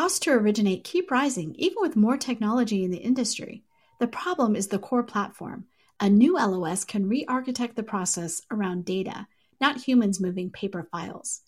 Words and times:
Costs 0.00 0.20
to 0.20 0.30
originate 0.30 0.82
keep 0.82 1.10
rising 1.10 1.54
even 1.58 1.76
with 1.80 1.94
more 1.94 2.16
technology 2.16 2.84
in 2.84 2.90
the 2.90 2.96
industry. 2.96 3.64
The 3.98 4.06
problem 4.06 4.56
is 4.56 4.68
the 4.68 4.78
core 4.78 5.02
platform. 5.02 5.66
A 6.00 6.08
new 6.08 6.36
LOS 6.38 6.84
can 6.84 7.06
re 7.06 7.26
architect 7.28 7.76
the 7.76 7.82
process 7.82 8.40
around 8.50 8.86
data, 8.86 9.26
not 9.60 9.82
humans 9.82 10.18
moving 10.18 10.48
paper 10.48 10.88
files. 10.90 11.42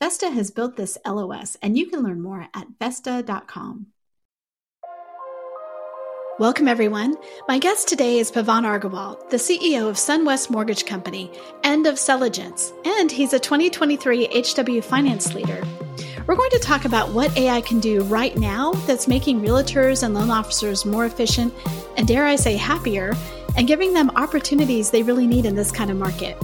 Vesta 0.00 0.30
has 0.30 0.52
built 0.52 0.76
this 0.76 0.96
LOS, 1.04 1.56
and 1.60 1.76
you 1.76 1.86
can 1.86 2.04
learn 2.04 2.22
more 2.22 2.46
at 2.54 2.68
Vesta.com. 2.78 3.88
Welcome, 6.38 6.68
everyone. 6.68 7.16
My 7.48 7.58
guest 7.58 7.88
today 7.88 8.20
is 8.20 8.30
Pavan 8.30 8.62
Agarwal, 8.62 9.28
the 9.30 9.38
CEO 9.38 9.88
of 9.88 9.96
SunWest 9.96 10.50
Mortgage 10.50 10.86
Company 10.86 11.32
and 11.64 11.84
of 11.84 11.98
Celligence, 11.98 12.72
and 12.84 13.10
he's 13.10 13.32
a 13.32 13.40
2023 13.40 14.28
HW 14.32 14.82
Finance 14.82 15.34
Leader. 15.34 15.64
We're 16.28 16.36
going 16.36 16.50
to 16.50 16.58
talk 16.58 16.84
about 16.84 17.12
what 17.14 17.34
AI 17.38 17.62
can 17.62 17.80
do 17.80 18.02
right 18.02 18.36
now 18.36 18.72
that's 18.86 19.08
making 19.08 19.40
realtors 19.40 20.02
and 20.02 20.12
loan 20.12 20.28
officers 20.28 20.84
more 20.84 21.06
efficient 21.06 21.54
and, 21.96 22.06
dare 22.06 22.26
I 22.26 22.36
say, 22.36 22.54
happier, 22.54 23.16
and 23.56 23.66
giving 23.66 23.94
them 23.94 24.10
opportunities 24.10 24.90
they 24.90 25.02
really 25.02 25.26
need 25.26 25.46
in 25.46 25.54
this 25.54 25.72
kind 25.72 25.90
of 25.90 25.96
market. 25.96 26.36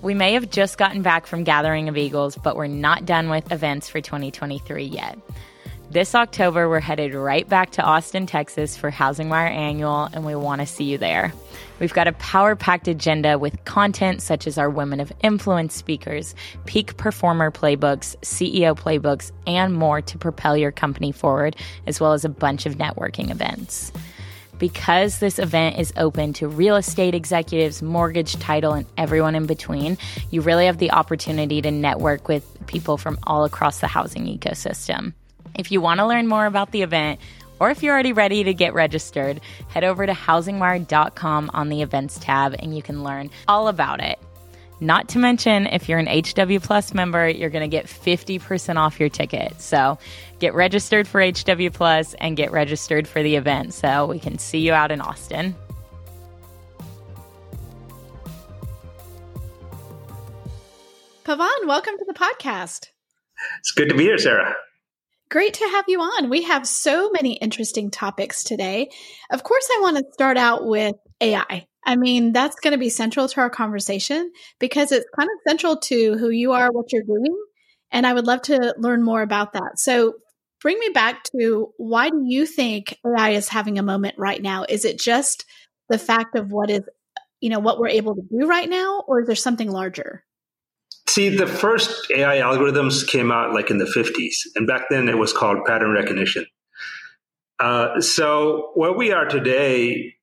We 0.00 0.14
may 0.14 0.32
have 0.32 0.48
just 0.48 0.78
gotten 0.78 1.02
back 1.02 1.26
from 1.26 1.44
Gathering 1.44 1.90
of 1.90 1.98
Eagles, 1.98 2.38
but 2.38 2.56
we're 2.56 2.68
not 2.68 3.04
done 3.04 3.28
with 3.28 3.52
events 3.52 3.90
for 3.90 4.00
2023 4.00 4.84
yet. 4.84 5.18
This 5.94 6.16
October, 6.16 6.68
we're 6.68 6.80
headed 6.80 7.14
right 7.14 7.48
back 7.48 7.70
to 7.70 7.82
Austin, 7.82 8.26
Texas 8.26 8.76
for 8.76 8.90
HousingWire 8.90 9.48
Annual, 9.48 10.08
and 10.12 10.26
we 10.26 10.34
want 10.34 10.60
to 10.60 10.66
see 10.66 10.82
you 10.82 10.98
there. 10.98 11.32
We've 11.78 11.92
got 11.92 12.08
a 12.08 12.12
power 12.14 12.56
packed 12.56 12.88
agenda 12.88 13.38
with 13.38 13.64
content 13.64 14.20
such 14.20 14.48
as 14.48 14.58
our 14.58 14.68
Women 14.68 14.98
of 14.98 15.12
Influence 15.22 15.72
speakers, 15.72 16.34
peak 16.64 16.96
performer 16.96 17.52
playbooks, 17.52 18.16
CEO 18.22 18.76
playbooks, 18.76 19.30
and 19.46 19.72
more 19.72 20.00
to 20.00 20.18
propel 20.18 20.56
your 20.56 20.72
company 20.72 21.12
forward, 21.12 21.54
as 21.86 22.00
well 22.00 22.12
as 22.12 22.24
a 22.24 22.28
bunch 22.28 22.66
of 22.66 22.74
networking 22.74 23.30
events. 23.30 23.92
Because 24.58 25.20
this 25.20 25.38
event 25.38 25.78
is 25.78 25.92
open 25.96 26.32
to 26.32 26.48
real 26.48 26.74
estate 26.74 27.14
executives, 27.14 27.82
mortgage, 27.82 28.34
title, 28.40 28.72
and 28.72 28.86
everyone 28.96 29.36
in 29.36 29.46
between, 29.46 29.96
you 30.32 30.40
really 30.40 30.66
have 30.66 30.78
the 30.78 30.90
opportunity 30.90 31.62
to 31.62 31.70
network 31.70 32.26
with 32.26 32.44
people 32.66 32.96
from 32.96 33.16
all 33.22 33.44
across 33.44 33.78
the 33.78 33.86
housing 33.86 34.26
ecosystem. 34.26 35.12
If 35.54 35.70
you 35.70 35.80
want 35.80 36.00
to 36.00 36.06
learn 36.06 36.26
more 36.26 36.46
about 36.46 36.72
the 36.72 36.82
event, 36.82 37.20
or 37.60 37.70
if 37.70 37.82
you're 37.82 37.94
already 37.94 38.12
ready 38.12 38.44
to 38.44 38.52
get 38.52 38.74
registered, 38.74 39.40
head 39.68 39.84
over 39.84 40.04
to 40.04 40.12
housingwire.com 40.12 41.50
on 41.54 41.68
the 41.68 41.82
events 41.82 42.18
tab 42.18 42.56
and 42.58 42.76
you 42.76 42.82
can 42.82 43.04
learn 43.04 43.30
all 43.46 43.68
about 43.68 44.00
it. 44.02 44.18
Not 44.80 45.08
to 45.10 45.18
mention, 45.18 45.66
if 45.68 45.88
you're 45.88 46.00
an 46.00 46.08
HW 46.08 46.58
Plus 46.60 46.92
member, 46.92 47.28
you're 47.28 47.50
going 47.50 47.62
to 47.62 47.68
get 47.68 47.86
50% 47.86 48.76
off 48.76 48.98
your 48.98 49.08
ticket. 49.08 49.60
So 49.60 49.98
get 50.40 50.52
registered 50.52 51.06
for 51.06 51.24
HW 51.24 51.70
Plus 51.72 52.14
and 52.14 52.36
get 52.36 52.50
registered 52.50 53.06
for 53.06 53.22
the 53.22 53.36
event 53.36 53.72
so 53.72 54.06
we 54.06 54.18
can 54.18 54.38
see 54.38 54.58
you 54.58 54.72
out 54.72 54.90
in 54.90 55.00
Austin. 55.00 55.54
Pavan, 61.24 61.66
welcome 61.66 61.96
to 61.96 62.04
the 62.06 62.12
podcast. 62.12 62.88
It's 63.60 63.70
good 63.70 63.88
to 63.88 63.94
be 63.94 64.04
here, 64.04 64.18
Sarah. 64.18 64.54
Great 65.30 65.54
to 65.54 65.68
have 65.68 65.86
you 65.88 66.00
on. 66.00 66.30
We 66.30 66.42
have 66.42 66.66
so 66.66 67.10
many 67.10 67.34
interesting 67.34 67.90
topics 67.90 68.44
today. 68.44 68.90
Of 69.30 69.42
course, 69.42 69.68
I 69.72 69.80
want 69.80 69.96
to 69.96 70.04
start 70.12 70.36
out 70.36 70.66
with 70.66 70.94
AI. 71.20 71.66
I 71.86 71.96
mean, 71.96 72.32
that's 72.32 72.56
going 72.60 72.72
to 72.72 72.78
be 72.78 72.88
central 72.90 73.28
to 73.28 73.40
our 73.40 73.50
conversation 73.50 74.30
because 74.58 74.92
it's 74.92 75.06
kind 75.18 75.28
of 75.28 75.50
central 75.50 75.76
to 75.78 76.16
who 76.18 76.30
you 76.30 76.52
are, 76.52 76.70
what 76.70 76.92
you're 76.92 77.02
doing. 77.02 77.36
And 77.90 78.06
I 78.06 78.12
would 78.12 78.26
love 78.26 78.42
to 78.42 78.74
learn 78.78 79.02
more 79.02 79.22
about 79.22 79.54
that. 79.54 79.78
So, 79.78 80.14
bring 80.60 80.78
me 80.78 80.90
back 80.94 81.24
to 81.38 81.72
why 81.76 82.10
do 82.10 82.22
you 82.24 82.46
think 82.46 82.98
AI 83.04 83.30
is 83.30 83.48
having 83.48 83.78
a 83.78 83.82
moment 83.82 84.14
right 84.18 84.40
now? 84.40 84.64
Is 84.68 84.84
it 84.84 84.98
just 84.98 85.44
the 85.88 85.98
fact 85.98 86.36
of 86.36 86.50
what 86.52 86.70
is, 86.70 86.82
you 87.40 87.50
know, 87.50 87.58
what 87.58 87.78
we're 87.78 87.88
able 87.88 88.14
to 88.14 88.22
do 88.22 88.46
right 88.46 88.68
now, 88.68 89.02
or 89.06 89.20
is 89.20 89.26
there 89.26 89.36
something 89.36 89.70
larger? 89.70 90.24
See, 91.06 91.28
the 91.28 91.46
first 91.46 92.10
AI 92.10 92.38
algorithms 92.38 93.06
came 93.06 93.30
out 93.30 93.52
like 93.52 93.70
in 93.70 93.78
the 93.78 93.84
50s, 93.84 94.36
and 94.56 94.66
back 94.66 94.88
then 94.90 95.08
it 95.08 95.18
was 95.18 95.32
called 95.32 95.64
pattern 95.66 95.92
recognition. 95.92 96.46
Uh, 97.60 98.00
so 98.00 98.70
where 98.74 98.92
we 98.92 99.12
are 99.12 99.26
today, 99.26 100.14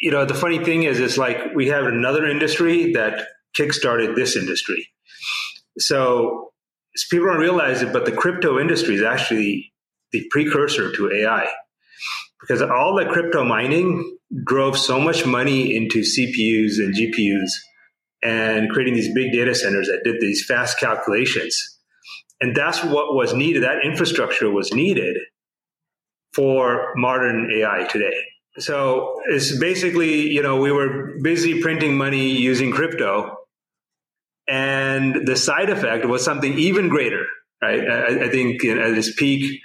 you 0.00 0.10
know, 0.10 0.24
the 0.24 0.34
funny 0.34 0.62
thing 0.64 0.84
is, 0.84 1.00
it's 1.00 1.18
like 1.18 1.54
we 1.54 1.68
have 1.68 1.84
another 1.84 2.26
industry 2.26 2.92
that 2.92 3.26
kickstarted 3.58 4.14
this 4.14 4.36
industry. 4.36 4.88
So 5.78 6.52
people 7.10 7.26
don't 7.26 7.38
realize 7.38 7.82
it, 7.82 7.92
but 7.92 8.04
the 8.04 8.12
crypto 8.12 8.58
industry 8.58 8.94
is 8.94 9.02
actually 9.02 9.72
the 10.12 10.24
precursor 10.30 10.92
to 10.92 11.12
AI 11.12 11.48
because 12.40 12.62
all 12.62 12.94
the 12.94 13.04
crypto 13.06 13.44
mining 13.44 14.18
drove 14.44 14.78
so 14.78 15.00
much 15.00 15.26
money 15.26 15.74
into 15.74 16.00
CPUs 16.00 16.78
and 16.78 16.94
GPUs 16.94 17.50
and 18.22 18.70
creating 18.70 18.94
these 18.94 19.12
big 19.14 19.32
data 19.32 19.54
centers 19.54 19.86
that 19.86 20.02
did 20.04 20.20
these 20.20 20.44
fast 20.44 20.78
calculations. 20.78 21.78
And 22.40 22.54
that's 22.54 22.82
what 22.84 23.14
was 23.14 23.34
needed. 23.34 23.62
That 23.62 23.84
infrastructure 23.84 24.50
was 24.50 24.72
needed 24.72 25.16
for 26.34 26.92
modern 26.96 27.50
AI 27.52 27.84
today. 27.84 28.14
So 28.58 29.20
it's 29.28 29.56
basically, 29.58 30.30
you 30.30 30.42
know, 30.42 30.60
we 30.60 30.72
were 30.72 31.18
busy 31.22 31.60
printing 31.60 31.96
money 31.96 32.30
using 32.30 32.72
crypto. 32.72 33.36
And 34.48 35.26
the 35.26 35.36
side 35.36 35.70
effect 35.70 36.06
was 36.06 36.24
something 36.24 36.58
even 36.58 36.88
greater, 36.88 37.24
right? 37.62 37.88
I, 37.88 38.24
I 38.24 38.28
think 38.30 38.64
at 38.64 38.96
its 38.96 39.14
peak, 39.14 39.60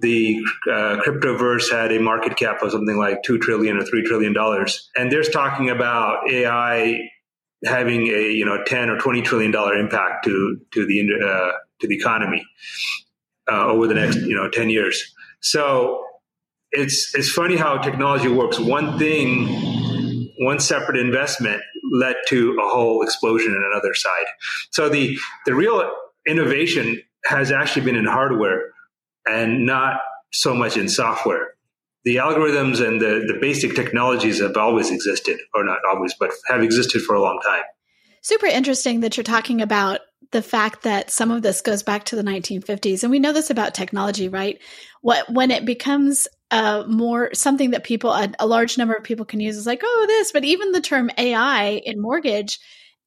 the 0.00 0.40
uh, 0.70 1.02
cryptoverse 1.04 1.70
had 1.70 1.92
a 1.92 2.00
market 2.00 2.36
cap 2.36 2.62
of 2.62 2.72
something 2.72 2.96
like 2.96 3.22
two 3.24 3.38
trillion 3.38 3.76
or 3.76 3.84
three 3.84 4.02
trillion 4.02 4.32
dollars, 4.32 4.88
and 4.96 5.12
there's 5.12 5.28
talking 5.28 5.68
about 5.68 6.30
AI 6.30 6.98
having 7.64 8.08
a 8.08 8.30
you 8.30 8.44
know 8.44 8.62
10 8.64 8.90
or 8.90 8.98
20 8.98 9.22
trillion 9.22 9.50
dollar 9.50 9.74
impact 9.74 10.24
to 10.24 10.60
to 10.72 10.86
the 10.86 11.00
uh, 11.00 11.52
to 11.80 11.86
the 11.86 11.94
economy 11.94 12.44
uh, 13.50 13.66
over 13.66 13.86
the 13.86 13.94
next 13.94 14.16
you 14.16 14.34
know 14.34 14.48
10 14.48 14.70
years. 14.70 15.14
So 15.40 16.04
it's 16.70 17.14
it's 17.14 17.30
funny 17.30 17.56
how 17.56 17.78
technology 17.78 18.28
works. 18.28 18.58
One 18.58 18.98
thing 18.98 19.48
one 20.38 20.58
separate 20.58 20.98
investment 20.98 21.62
led 21.92 22.16
to 22.28 22.58
a 22.60 22.68
whole 22.68 23.02
explosion 23.02 23.52
in 23.52 23.62
another 23.72 23.94
side. 23.94 24.26
So 24.70 24.88
the 24.88 25.16
the 25.46 25.54
real 25.54 25.90
innovation 26.26 27.00
has 27.24 27.52
actually 27.52 27.84
been 27.84 27.96
in 27.96 28.06
hardware 28.06 28.72
and 29.28 29.64
not 29.66 30.00
so 30.32 30.54
much 30.54 30.76
in 30.76 30.88
software 30.88 31.51
the 32.04 32.16
algorithms 32.16 32.86
and 32.86 33.00
the, 33.00 33.24
the 33.26 33.38
basic 33.40 33.74
technologies 33.74 34.40
have 34.40 34.56
always 34.56 34.90
existed, 34.90 35.38
or 35.54 35.64
not 35.64 35.78
always, 35.92 36.14
but 36.18 36.30
have 36.48 36.62
existed 36.62 37.02
for 37.02 37.14
a 37.14 37.22
long 37.22 37.40
time. 37.44 37.62
Super 38.22 38.46
interesting 38.46 39.00
that 39.00 39.16
you're 39.16 39.24
talking 39.24 39.60
about 39.60 40.00
the 40.30 40.42
fact 40.42 40.82
that 40.82 41.10
some 41.10 41.30
of 41.30 41.42
this 41.42 41.60
goes 41.60 41.82
back 41.82 42.04
to 42.04 42.16
the 42.16 42.22
1950s, 42.22 43.02
and 43.02 43.10
we 43.10 43.18
know 43.18 43.32
this 43.32 43.50
about 43.50 43.74
technology, 43.74 44.28
right? 44.28 44.58
What 45.02 45.30
when 45.30 45.50
it 45.50 45.64
becomes 45.64 46.26
uh, 46.50 46.84
more 46.86 47.30
something 47.34 47.70
that 47.70 47.84
people, 47.84 48.12
a, 48.12 48.32
a 48.38 48.46
large 48.46 48.78
number 48.78 48.94
of 48.94 49.04
people 49.04 49.24
can 49.24 49.40
use, 49.40 49.56
is 49.56 49.66
like, 49.66 49.82
oh, 49.84 50.04
this. 50.08 50.32
But 50.32 50.44
even 50.44 50.72
the 50.72 50.80
term 50.80 51.10
AI 51.18 51.80
in 51.84 52.00
mortgage, 52.00 52.58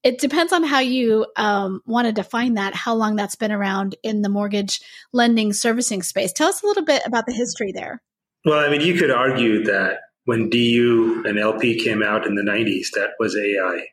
it 0.03 0.19
depends 0.19 0.53
on 0.53 0.63
how 0.63 0.79
you 0.79 1.25
um, 1.35 1.81
want 1.85 2.07
to 2.07 2.11
define 2.11 2.55
that, 2.55 2.75
how 2.75 2.93
long 2.93 3.15
that's 3.15 3.35
been 3.35 3.51
around 3.51 3.95
in 4.03 4.21
the 4.21 4.29
mortgage 4.29 4.79
lending 5.13 5.51
servicing 5.51 6.03
space. 6.03 6.31
Tell 6.31 6.49
us 6.49 6.61
a 6.61 6.67
little 6.67 6.85
bit 6.85 7.01
about 7.05 7.25
the 7.25 7.33
history 7.33 7.71
there. 7.71 8.01
Well, 8.45 8.59
I 8.59 8.69
mean, 8.69 8.81
you 8.81 8.93
could 8.93 9.11
argue 9.11 9.63
that 9.65 10.01
when 10.25 10.49
DU 10.49 11.23
and 11.25 11.39
LP 11.39 11.83
came 11.83 12.03
out 12.03 12.27
in 12.27 12.35
the 12.35 12.43
90s, 12.43 12.91
that 12.93 13.11
was 13.19 13.35
AI, 13.35 13.85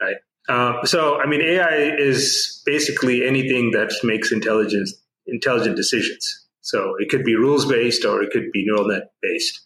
right? 0.00 0.16
Uh, 0.48 0.84
so, 0.84 1.20
I 1.20 1.26
mean, 1.26 1.40
AI 1.40 1.94
is 1.96 2.62
basically 2.66 3.26
anything 3.26 3.70
that 3.72 3.92
makes 4.02 4.32
intelligence 4.32 4.92
intelligent 5.28 5.76
decisions. 5.76 6.46
So 6.60 6.94
it 6.98 7.08
could 7.08 7.24
be 7.24 7.34
rules 7.34 7.64
based 7.66 8.04
or 8.04 8.22
it 8.22 8.30
could 8.30 8.52
be 8.52 8.64
neural 8.64 8.88
net 8.88 9.10
based. 9.22 9.60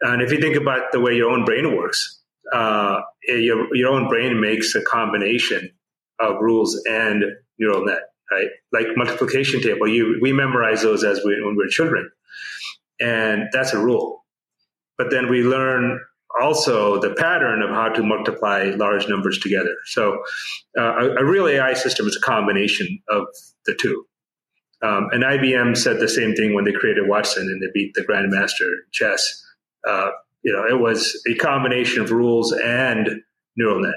And 0.00 0.22
if 0.22 0.30
you 0.30 0.40
think 0.40 0.56
about 0.56 0.92
the 0.92 1.00
way 1.00 1.14
your 1.14 1.30
own 1.30 1.44
brain 1.44 1.76
works, 1.76 2.20
uh, 2.52 3.00
your 3.26 3.74
your 3.74 3.90
own 3.92 4.08
brain 4.08 4.40
makes 4.40 4.74
a 4.74 4.82
combination 4.82 5.70
of 6.20 6.36
rules 6.40 6.80
and 6.88 7.24
neural 7.58 7.84
net, 7.84 8.02
right? 8.30 8.48
Like 8.72 8.86
multiplication 8.96 9.62
table, 9.62 9.88
you 9.88 10.18
we 10.20 10.32
memorize 10.32 10.82
those 10.82 11.02
as 11.04 11.20
we, 11.24 11.40
when 11.44 11.56
we're 11.56 11.68
children. 11.68 12.10
And 13.00 13.48
that's 13.52 13.72
a 13.72 13.78
rule. 13.78 14.24
But 14.96 15.10
then 15.10 15.28
we 15.28 15.42
learn 15.42 16.00
also 16.40 17.00
the 17.00 17.14
pattern 17.14 17.62
of 17.62 17.70
how 17.70 17.88
to 17.88 18.02
multiply 18.02 18.72
large 18.76 19.08
numbers 19.08 19.38
together. 19.38 19.74
So 19.86 20.18
uh, 20.78 20.82
a, 20.82 21.10
a, 21.16 21.24
real 21.24 21.46
AI 21.46 21.74
system 21.74 22.06
is 22.06 22.16
a 22.16 22.20
combination 22.24 22.98
of 23.08 23.26
the 23.66 23.76
two. 23.80 24.04
Um, 24.82 25.08
and 25.12 25.22
IBM 25.22 25.76
said 25.76 26.00
the 26.00 26.08
same 26.08 26.34
thing 26.34 26.54
when 26.54 26.64
they 26.64 26.72
created 26.72 27.08
Watson 27.08 27.44
and 27.44 27.62
they 27.62 27.68
beat 27.72 27.94
the 27.94 28.02
grandmaster 28.02 28.70
chess. 28.92 29.44
Uh, 29.86 30.10
you 30.42 30.52
know, 30.52 30.64
it 30.68 30.80
was 30.80 31.22
a 31.30 31.34
combination 31.36 32.02
of 32.02 32.10
rules 32.10 32.52
and 32.52 33.22
neural 33.56 33.80
net. 33.80 33.94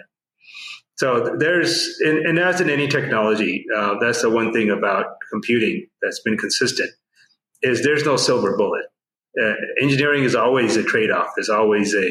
So 0.96 1.36
there's, 1.38 2.00
and, 2.02 2.26
and 2.26 2.40
as 2.40 2.62
in 2.62 2.70
any 2.70 2.88
technology, 2.88 3.66
uh, 3.76 3.96
that's 4.00 4.22
the 4.22 4.30
one 4.30 4.54
thing 4.54 4.70
about 4.70 5.06
computing 5.32 5.88
that's 6.02 6.22
been 6.22 6.38
consistent 6.38 6.90
is 7.62 7.84
there's 7.84 8.06
no 8.06 8.18
silver 8.18 8.56
bullet. 8.58 8.86
Uh, 9.42 9.54
engineering 9.82 10.24
is 10.24 10.36
always 10.36 10.76
a 10.78 10.84
trade-off. 10.84 11.28
There's 11.36 11.50
always 11.50 11.94
a 11.94 12.08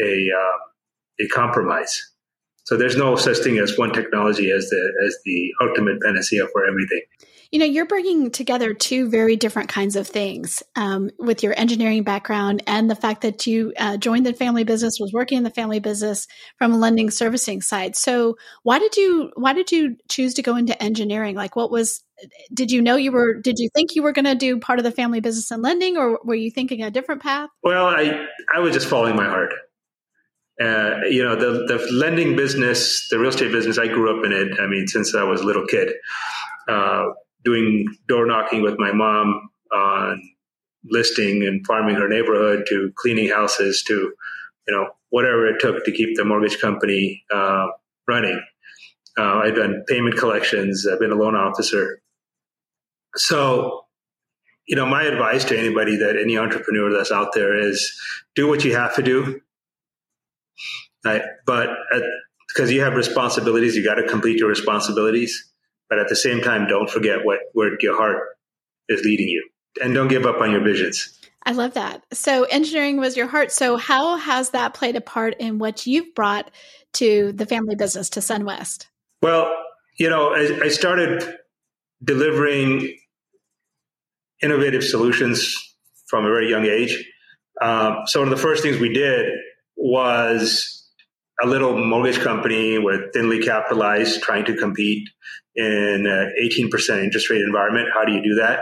a 0.00 0.28
uh, 0.36 1.24
a 1.24 1.28
compromise. 1.28 2.11
So 2.64 2.76
there's 2.76 2.96
no 2.96 3.16
such 3.16 3.38
thing 3.38 3.58
as 3.58 3.76
one 3.76 3.92
technology 3.92 4.50
as 4.50 4.68
the 4.68 4.92
as 5.06 5.16
the 5.24 5.52
ultimate 5.60 6.00
panacea 6.00 6.46
for 6.52 6.66
everything. 6.66 7.02
You 7.50 7.58
know, 7.58 7.66
you're 7.66 7.86
bringing 7.86 8.30
together 8.30 8.72
two 8.72 9.10
very 9.10 9.36
different 9.36 9.68
kinds 9.68 9.94
of 9.94 10.08
things 10.08 10.62
um, 10.74 11.10
with 11.18 11.42
your 11.42 11.52
engineering 11.58 12.02
background 12.02 12.62
and 12.66 12.90
the 12.90 12.94
fact 12.94 13.20
that 13.20 13.46
you 13.46 13.74
uh, 13.78 13.98
joined 13.98 14.24
the 14.24 14.32
family 14.32 14.64
business, 14.64 14.96
was 14.98 15.12
working 15.12 15.36
in 15.36 15.44
the 15.44 15.50
family 15.50 15.78
business 15.78 16.26
from 16.56 16.72
a 16.72 16.78
lending 16.78 17.10
servicing 17.10 17.60
side. 17.60 17.94
So, 17.94 18.36
why 18.62 18.78
did 18.78 18.96
you 18.96 19.32
why 19.34 19.52
did 19.52 19.70
you 19.70 19.96
choose 20.08 20.32
to 20.34 20.42
go 20.42 20.56
into 20.56 20.80
engineering? 20.82 21.36
Like, 21.36 21.54
what 21.56 21.70
was 21.70 22.02
did 22.54 22.70
you 22.70 22.80
know 22.80 22.96
you 22.96 23.12
were 23.12 23.34
did 23.34 23.58
you 23.58 23.68
think 23.74 23.96
you 23.96 24.02
were 24.02 24.12
going 24.12 24.24
to 24.24 24.34
do 24.34 24.58
part 24.58 24.78
of 24.78 24.84
the 24.84 24.90
family 24.90 25.20
business 25.20 25.50
and 25.50 25.62
lending, 25.62 25.98
or 25.98 26.20
were 26.24 26.34
you 26.34 26.50
thinking 26.50 26.82
a 26.82 26.90
different 26.90 27.22
path? 27.22 27.50
Well, 27.62 27.86
I 27.86 28.24
I 28.54 28.60
was 28.60 28.72
just 28.72 28.88
following 28.88 29.16
my 29.16 29.26
heart. 29.26 29.52
Uh, 30.60 31.00
you 31.08 31.22
know, 31.22 31.34
the 31.34 31.66
the 31.66 31.88
lending 31.92 32.36
business, 32.36 33.08
the 33.08 33.18
real 33.18 33.30
estate 33.30 33.52
business, 33.52 33.78
I 33.78 33.88
grew 33.88 34.16
up 34.16 34.24
in 34.24 34.32
it. 34.32 34.60
I 34.60 34.66
mean, 34.66 34.86
since 34.86 35.14
I 35.14 35.24
was 35.24 35.40
a 35.40 35.44
little 35.44 35.66
kid. 35.66 35.92
Uh, 36.68 37.06
doing 37.44 37.86
door 38.06 38.26
knocking 38.26 38.62
with 38.62 38.78
my 38.78 38.92
mom 38.92 39.50
on 39.72 40.22
listing 40.84 41.42
and 41.42 41.66
farming 41.66 41.96
her 41.96 42.08
neighborhood 42.08 42.64
to 42.68 42.92
cleaning 42.96 43.28
houses 43.28 43.82
to 43.86 44.12
you 44.66 44.74
know 44.74 44.88
whatever 45.10 45.46
it 45.46 45.60
took 45.60 45.84
to 45.84 45.92
keep 45.92 46.16
the 46.16 46.24
mortgage 46.24 46.60
company 46.60 47.22
uh, 47.34 47.66
running. 48.08 48.40
Uh, 49.18 49.40
I've 49.44 49.56
done 49.56 49.84
payment 49.88 50.16
collections. 50.16 50.86
I've 50.90 50.98
been 50.98 51.12
a 51.12 51.16
loan 51.16 51.34
officer. 51.34 52.00
So, 53.16 53.84
you 54.66 54.74
know, 54.74 54.86
my 54.86 55.02
advice 55.02 55.44
to 55.46 55.58
anybody 55.58 55.96
that 55.96 56.16
any 56.16 56.38
entrepreneur 56.38 56.90
that's 56.90 57.12
out 57.12 57.34
there 57.34 57.54
is 57.54 57.92
do 58.34 58.48
what 58.48 58.64
you 58.64 58.74
have 58.74 58.94
to 58.94 59.02
do. 59.02 59.40
Right? 61.04 61.22
But 61.46 61.68
because 62.48 62.70
you 62.70 62.82
have 62.82 62.94
responsibilities, 62.94 63.76
you 63.76 63.84
got 63.84 63.94
to 63.94 64.06
complete 64.06 64.38
your 64.38 64.48
responsibilities. 64.48 65.50
But 65.88 65.98
at 65.98 66.08
the 66.08 66.16
same 66.16 66.40
time, 66.40 66.68
don't 66.68 66.88
forget 66.88 67.24
what 67.24 67.40
where 67.52 67.70
your 67.80 67.96
heart 67.96 68.18
is 68.88 69.02
leading 69.04 69.28
you, 69.28 69.48
and 69.82 69.94
don't 69.94 70.08
give 70.08 70.26
up 70.26 70.40
on 70.40 70.50
your 70.50 70.62
visions. 70.62 71.18
I 71.44 71.52
love 71.52 71.74
that. 71.74 72.04
So 72.12 72.44
engineering 72.44 72.98
was 72.98 73.16
your 73.16 73.26
heart. 73.26 73.50
So 73.50 73.76
how 73.76 74.16
has 74.16 74.50
that 74.50 74.74
played 74.74 74.96
a 74.96 75.00
part 75.00 75.34
in 75.40 75.58
what 75.58 75.86
you've 75.86 76.14
brought 76.14 76.50
to 76.94 77.32
the 77.32 77.46
family 77.46 77.74
business 77.74 78.10
to 78.10 78.20
SunWest? 78.20 78.86
Well, 79.22 79.52
you 79.98 80.08
know, 80.08 80.32
I, 80.34 80.60
I 80.62 80.68
started 80.68 81.36
delivering 82.02 82.96
innovative 84.40 84.84
solutions 84.84 85.56
from 86.06 86.24
a 86.24 86.28
very 86.28 86.48
young 86.48 86.64
age. 86.64 87.04
Um, 87.60 88.02
so 88.06 88.20
one 88.20 88.28
of 88.28 88.36
the 88.36 88.42
first 88.42 88.62
things 88.62 88.78
we 88.78 88.92
did 88.92 89.32
was 89.76 90.86
a 91.42 91.46
little 91.46 91.76
mortgage 91.76 92.20
company 92.20 92.78
with 92.78 93.12
thinly 93.12 93.40
capitalized 93.40 94.22
trying 94.22 94.44
to 94.44 94.56
compete 94.56 95.08
in 95.54 96.06
an 96.06 96.32
18% 96.42 97.02
interest 97.02 97.30
rate 97.30 97.42
environment. 97.42 97.88
How 97.94 98.04
do 98.04 98.12
you 98.12 98.22
do 98.22 98.34
that? 98.36 98.60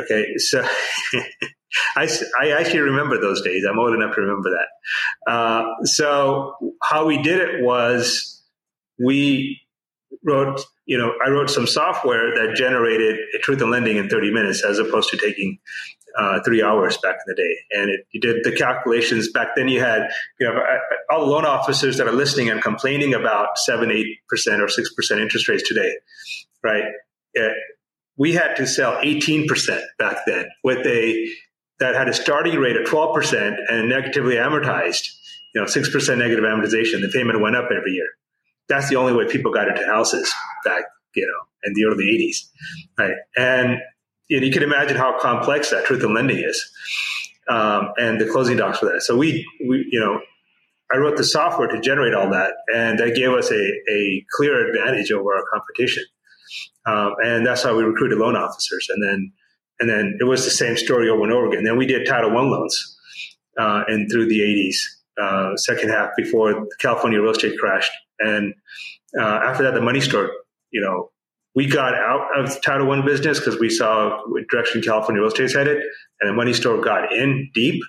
Okay, 0.00 0.36
so 0.36 0.62
I, 1.96 2.08
I 2.40 2.50
actually 2.50 2.80
remember 2.80 3.20
those 3.20 3.42
days. 3.42 3.64
I'm 3.68 3.78
old 3.78 3.94
enough 3.94 4.14
to 4.14 4.20
remember 4.20 4.50
that. 4.50 5.32
Uh, 5.32 5.64
so 5.84 6.54
how 6.82 7.06
we 7.06 7.20
did 7.20 7.40
it 7.40 7.64
was 7.64 8.42
we 9.04 9.60
wrote, 10.24 10.60
you 10.86 10.96
know, 10.96 11.12
I 11.24 11.30
wrote 11.30 11.50
some 11.50 11.66
software 11.66 12.34
that 12.34 12.54
generated 12.56 13.16
a 13.34 13.38
truth 13.38 13.60
in 13.60 13.70
lending 13.70 13.96
in 13.96 14.08
30 14.08 14.32
minutes 14.32 14.64
as 14.64 14.78
opposed 14.78 15.10
to 15.10 15.16
taking 15.16 15.58
uh, 16.18 16.40
three 16.44 16.62
hours 16.62 16.98
back 16.98 17.14
in 17.14 17.34
the 17.34 17.34
day. 17.34 17.80
And 17.80 17.90
it, 17.90 18.06
you 18.10 18.20
did 18.20 18.42
the 18.42 18.52
calculations 18.52 19.30
back 19.30 19.48
then. 19.56 19.68
You 19.68 19.80
had, 19.80 20.08
you 20.40 20.48
know, 20.48 20.60
all 21.10 21.20
the 21.24 21.30
loan 21.30 21.44
officers 21.44 21.96
that 21.98 22.08
are 22.08 22.12
listening 22.12 22.50
and 22.50 22.60
complaining 22.60 23.14
about 23.14 23.56
seven, 23.58 23.90
eight 23.90 24.18
percent 24.28 24.60
or 24.60 24.68
six 24.68 24.92
percent 24.92 25.20
interest 25.20 25.48
rates 25.48 25.66
today, 25.66 25.92
right? 26.62 26.84
It, 27.34 27.52
we 28.16 28.32
had 28.32 28.56
to 28.56 28.66
sell 28.66 28.98
18 29.00 29.46
percent 29.46 29.82
back 29.98 30.18
then 30.26 30.48
with 30.64 30.84
a 30.86 31.28
that 31.78 31.94
had 31.94 32.08
a 32.08 32.14
starting 32.14 32.58
rate 32.58 32.76
of 32.76 32.86
12 32.86 33.14
percent 33.14 33.56
and 33.68 33.88
negatively 33.88 34.34
amortized, 34.34 35.06
you 35.54 35.60
know, 35.60 35.66
six 35.66 35.88
percent 35.88 36.18
negative 36.18 36.44
amortization. 36.44 37.00
The 37.00 37.10
payment 37.12 37.40
went 37.40 37.54
up 37.54 37.66
every 37.66 37.92
year. 37.92 38.08
That's 38.68 38.88
the 38.88 38.96
only 38.96 39.12
way 39.12 39.26
people 39.30 39.52
got 39.52 39.68
into 39.68 39.86
houses 39.86 40.32
back, 40.64 40.82
you 41.14 41.26
know, 41.26 41.46
in 41.64 41.72
the 41.74 41.84
early 41.86 42.04
80s, 42.04 42.48
right? 42.98 43.16
And 43.36 43.78
know, 44.30 44.46
you 44.46 44.52
can 44.52 44.62
imagine 44.62 44.96
how 44.96 45.18
complex 45.18 45.70
that 45.70 45.84
truth 45.84 46.02
in 46.02 46.14
lending 46.14 46.38
is, 46.38 46.70
um, 47.48 47.92
and 47.96 48.20
the 48.20 48.26
closing 48.26 48.56
docs 48.56 48.78
for 48.78 48.86
that. 48.86 49.02
So 49.02 49.16
we, 49.16 49.46
we, 49.66 49.86
you 49.90 50.00
know, 50.00 50.20
I 50.92 50.98
wrote 50.98 51.16
the 51.16 51.24
software 51.24 51.68
to 51.68 51.80
generate 51.80 52.14
all 52.14 52.30
that, 52.30 52.54
and 52.74 52.98
that 52.98 53.14
gave 53.14 53.30
us 53.30 53.50
a, 53.50 53.54
a 53.54 54.24
clear 54.36 54.68
advantage 54.68 55.12
over 55.12 55.34
our 55.34 55.44
competition. 55.52 56.04
Um, 56.86 57.14
and 57.22 57.46
that's 57.46 57.62
how 57.62 57.76
we 57.76 57.82
recruited 57.82 58.18
loan 58.18 58.36
officers. 58.36 58.88
And 58.90 59.02
then, 59.02 59.32
and 59.80 59.90
then 59.90 60.16
it 60.20 60.24
was 60.24 60.44
the 60.44 60.50
same 60.50 60.76
story 60.76 61.10
over 61.10 61.22
and 61.24 61.32
over 61.32 61.48
again. 61.48 61.64
Then 61.64 61.76
we 61.76 61.86
did 61.86 62.06
Title 62.06 62.30
One 62.30 62.50
loans, 62.50 62.96
uh, 63.58 63.84
and 63.86 64.10
through 64.10 64.28
the 64.28 64.40
'80s, 64.40 64.76
uh, 65.22 65.56
second 65.56 65.90
half 65.90 66.10
before 66.16 66.54
the 66.54 66.76
California 66.78 67.20
real 67.20 67.32
estate 67.32 67.58
crashed, 67.58 67.92
and 68.18 68.54
uh, 69.18 69.22
after 69.22 69.62
that, 69.64 69.74
the 69.74 69.80
money 69.80 70.00
store, 70.00 70.30
you 70.70 70.80
know, 70.80 71.10
we 71.54 71.66
got 71.66 71.94
out 71.94 72.38
of 72.38 72.62
Title 72.62 72.86
One 72.86 73.04
business 73.04 73.38
because 73.38 73.58
we 73.58 73.70
saw 73.70 74.22
direction 74.50 74.82
California 74.82 75.20
real 75.20 75.28
estate 75.28 75.44
is 75.44 75.54
headed, 75.54 75.82
and 76.20 76.30
the 76.30 76.34
money 76.34 76.52
store 76.52 76.80
got 76.80 77.12
in 77.12 77.50
deep, 77.54 77.82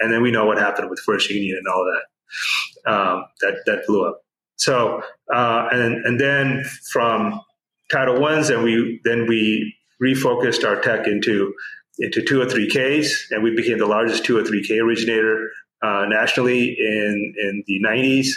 and 0.00 0.12
then 0.12 0.22
we 0.22 0.30
know 0.30 0.46
what 0.46 0.58
happened 0.58 0.90
with 0.90 1.00
First 1.00 1.30
Union 1.30 1.56
and 1.58 1.66
all 1.66 1.84
that. 1.84 2.90
Um, 2.90 3.24
that 3.40 3.54
that 3.66 3.86
blew 3.86 4.06
up. 4.06 4.22
So 4.56 5.02
uh, 5.34 5.68
and 5.72 6.04
and 6.04 6.20
then 6.20 6.62
from 6.92 7.40
Title 7.90 8.20
Ones, 8.20 8.50
and 8.50 8.62
we 8.62 9.00
then 9.04 9.26
we 9.26 9.74
refocused 10.02 10.64
our 10.64 10.80
tech 10.80 11.06
into 11.06 11.52
into 11.98 12.22
203(k)s, 12.22 13.10
and 13.30 13.42
we 13.42 13.54
became 13.54 13.78
the 13.78 13.86
largest 13.86 14.24
203(k) 14.24 14.80
originator 14.80 15.50
uh, 15.82 16.04
nationally 16.08 16.76
in 16.78 17.34
in 17.38 17.64
the 17.66 17.80
90s. 17.84 18.28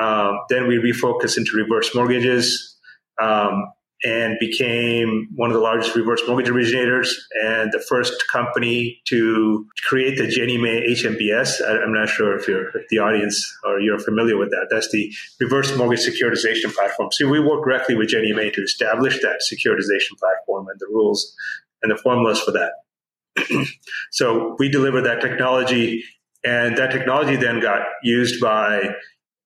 Um, 0.00 0.38
then 0.48 0.66
we 0.66 0.76
refocused 0.76 1.36
into 1.36 1.52
reverse 1.56 1.94
mortgages. 1.94 2.78
Um, 3.20 3.72
and 4.02 4.38
became 4.40 5.28
one 5.34 5.50
of 5.50 5.54
the 5.54 5.62
largest 5.62 5.94
reverse 5.94 6.22
mortgage 6.26 6.48
originators 6.48 7.28
and 7.42 7.70
the 7.72 7.80
first 7.80 8.24
company 8.32 9.00
to 9.06 9.66
create 9.86 10.16
the 10.16 10.26
Ginnie 10.26 10.56
Mae 10.56 10.86
HMBS. 10.88 11.60
I'm 11.66 11.92
not 11.92 12.08
sure 12.08 12.36
if 12.36 12.48
you're 12.48 12.68
if 12.68 12.88
the 12.88 12.98
audience 12.98 13.44
or 13.64 13.78
you're 13.80 13.98
familiar 13.98 14.38
with 14.38 14.50
that. 14.50 14.68
That's 14.70 14.90
the 14.90 15.12
reverse 15.38 15.76
mortgage 15.76 16.00
securitization 16.00 16.74
platform. 16.74 17.10
So 17.12 17.28
we 17.28 17.40
worked 17.40 17.64
directly 17.64 17.94
with 17.94 18.08
Ginnie 18.08 18.32
Mae 18.32 18.50
to 18.50 18.62
establish 18.62 19.20
that 19.20 19.42
securitization 19.52 20.18
platform 20.18 20.68
and 20.68 20.78
the 20.78 20.86
rules 20.86 21.34
and 21.82 21.92
the 21.92 21.96
formulas 21.96 22.40
for 22.40 22.52
that. 22.52 22.72
so 24.10 24.56
we 24.58 24.70
delivered 24.70 25.02
that 25.02 25.20
technology, 25.20 26.04
and 26.42 26.76
that 26.78 26.90
technology 26.90 27.36
then 27.36 27.60
got 27.60 27.82
used 28.02 28.40
by 28.40 28.94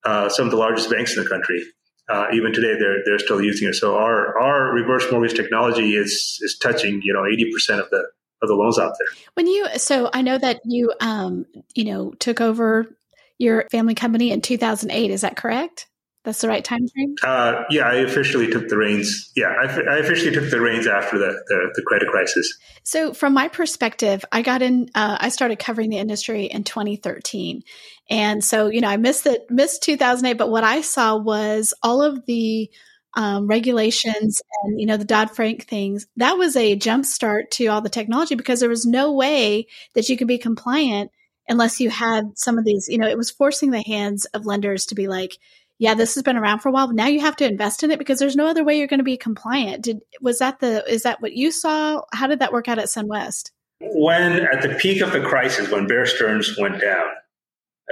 uh, 0.05 0.29
some 0.29 0.47
of 0.47 0.51
the 0.53 0.57
largest 0.57 0.91
banks 0.91 1.17
in 1.17 1.23
the 1.23 1.29
country 1.29 1.61
uh, 2.09 2.27
even 2.33 2.53
today 2.53 2.75
they're 2.79 2.99
they're 3.05 3.19
still 3.19 3.43
using 3.43 3.69
it. 3.69 3.75
So 3.75 3.97
our 3.97 4.39
our 4.39 4.73
reverse 4.73 5.11
mortgage 5.11 5.37
technology 5.37 5.95
is 5.97 6.39
is 6.43 6.59
touching 6.63 7.01
you 7.03 7.13
know 7.13 7.25
eighty 7.31 7.51
percent 7.53 7.81
of 7.81 7.91
the 7.91 8.07
of 8.43 8.49
the 8.49 8.55
loans 8.55 8.79
out 8.79 8.95
there. 8.99 9.25
When 9.35 9.47
you 9.47 9.67
so 9.77 10.11
I 10.13 10.23
know 10.23 10.39
that 10.39 10.61
you 10.65 10.93
um 11.01 11.47
you 11.75 11.85
know 11.85 12.13
took 12.13 12.41
over 12.41 12.95
your 13.39 13.67
family 13.71 13.95
company 13.95 14.31
in 14.31 14.41
two 14.41 14.59
thousand 14.59 14.91
eight. 14.91 15.11
Is 15.11 15.23
that 15.23 15.37
correct? 15.37 15.87
That's 16.25 16.41
the 16.41 16.49
right 16.49 16.65
time 16.65 16.89
frame. 16.89 17.17
Uh, 17.23 17.65
yeah, 17.69 17.87
I 17.87 17.97
officially 17.97 18.51
took 18.51 18.69
the 18.69 18.79
reins. 18.79 19.31
Yeah, 19.37 19.49
I, 19.61 19.65
I 19.65 19.97
officially 19.99 20.33
took 20.33 20.51
the 20.51 20.59
reins 20.59 20.87
after 20.87 21.19
the, 21.19 21.39
the, 21.49 21.73
the 21.75 21.83
credit 21.83 22.09
crisis. 22.09 22.51
So, 22.83 23.13
from 23.13 23.35
my 23.35 23.49
perspective, 23.49 24.25
I 24.33 24.41
got 24.41 24.63
in. 24.63 24.89
Uh, 24.95 25.19
I 25.21 25.29
started 25.29 25.59
covering 25.59 25.91
the 25.91 25.99
industry 25.99 26.47
in 26.47 26.65
2013, 26.65 27.63
and 28.11 28.45
so 28.45 28.69
you 28.69 28.81
know 28.81 28.89
I 28.89 28.97
missed 28.97 29.25
the 29.25 29.45
missed 29.51 29.83
2008. 29.83 30.39
But 30.39 30.51
what 30.51 30.65
I 30.65 30.81
saw 30.81 31.17
was 31.17 31.75
all 31.83 32.03
of 32.03 32.25
the 32.27 32.71
um, 33.17 33.47
regulations 33.47 34.43
and 34.63 34.81
you 34.81 34.87
know 34.87 34.97
the 34.97 35.05
Dodd 35.05 35.31
Frank 35.31 35.67
things. 35.67 36.07
That 36.17 36.39
was 36.39 36.57
a 36.57 36.77
jump 36.77 37.07
start 37.07 37.51
to 37.53 37.67
all 37.67 37.81
the 37.81 37.89
technology 37.89 38.35
because 38.35 38.61
there 38.61 38.69
was 38.69 38.87
no 38.87 39.13
way 39.13 39.67
that 39.95 40.09
you 40.09 40.17
could 40.17 40.29
be 40.29 40.39
compliant 40.39 41.11
unless 41.49 41.81
you 41.81 41.91
had 41.91 42.39
some 42.39 42.59
of 42.59 42.65
these. 42.65 42.89
You 42.89 42.99
know, 42.99 43.09
it 43.09 43.19
was 43.19 43.31
forcing 43.31 43.71
the 43.71 43.83
hands 43.83 44.25
of 44.27 44.47
lenders 44.47 44.87
to 44.87 44.95
be 44.95 45.09
like 45.09 45.39
yeah, 45.79 45.95
this 45.95 46.15
has 46.15 46.23
been 46.23 46.37
around 46.37 46.61
for 46.61 46.69
a 46.69 46.73
while. 46.73 46.93
Now 46.93 47.09
you 47.09 47.21
have 47.21 47.37
to 47.37 47.47
invest 47.47 47.83
in 47.83 47.91
it 47.91 47.99
because 47.99 48.19
there's 48.19 48.37
no 48.37 48.47
other 48.47 48.65
way 48.65 48.79
you're 48.79 48.87
going 48.87 49.01
to 49.01 49.05
be 49.05 49.17
compliant. 49.17 49.83
Did 49.83 50.03
was 50.21 50.39
that 50.39 50.61
the 50.61 50.85
is 50.91 51.03
that 51.03 51.21
what 51.21 51.33
you 51.33 51.51
saw? 51.51 52.03
How 52.13 52.27
did 52.27 52.39
that 52.39 52.53
work 52.53 52.69
out 52.69 52.79
at 52.79 52.87
SunWest? 52.87 53.51
When 53.81 54.47
at 54.47 54.63
the 54.63 54.77
peak 54.77 55.03
of 55.03 55.13
the 55.13 55.21
crisis, 55.21 55.71
when 55.71 55.87
Bear 55.87 56.07
Stearns 56.07 56.57
went 56.59 56.81
down, 56.81 57.07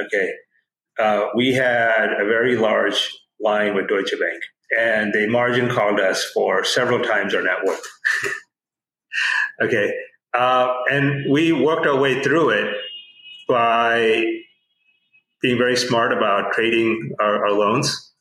okay, 0.00 0.30
uh, 0.98 1.26
we 1.36 1.52
had 1.52 2.12
a 2.20 2.24
very 2.24 2.56
large 2.56 3.10
line 3.40 3.74
with 3.74 3.88
Deutsche 3.88 4.12
Bank, 4.18 4.42
and 4.78 5.12
they 5.12 5.26
margin 5.26 5.68
called 5.68 6.00
us 6.00 6.24
for 6.34 6.64
several 6.64 7.02
times 7.02 7.34
our 7.34 7.42
net 7.42 7.64
worth. 7.64 7.86
okay, 9.62 9.92
uh, 10.34 10.72
and 10.90 11.30
we 11.30 11.52
worked 11.52 11.86
our 11.86 11.98
way 11.98 12.22
through 12.22 12.50
it 12.50 12.74
by 13.48 14.24
being 15.42 15.58
very 15.58 15.76
smart 15.76 16.12
about 16.12 16.52
trading 16.52 17.10
our, 17.20 17.46
our 17.46 17.52
loans. 17.52 18.12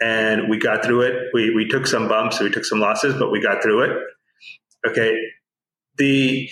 And 0.00 0.48
we 0.48 0.58
got 0.58 0.84
through 0.84 1.02
it. 1.02 1.14
We, 1.34 1.54
we 1.54 1.68
took 1.68 1.86
some 1.86 2.08
bumps, 2.08 2.40
we 2.40 2.50
took 2.50 2.64
some 2.64 2.80
losses, 2.80 3.14
but 3.18 3.30
we 3.30 3.40
got 3.40 3.62
through 3.62 3.82
it. 3.82 3.90
Okay. 4.88 5.14
The, 5.98 6.48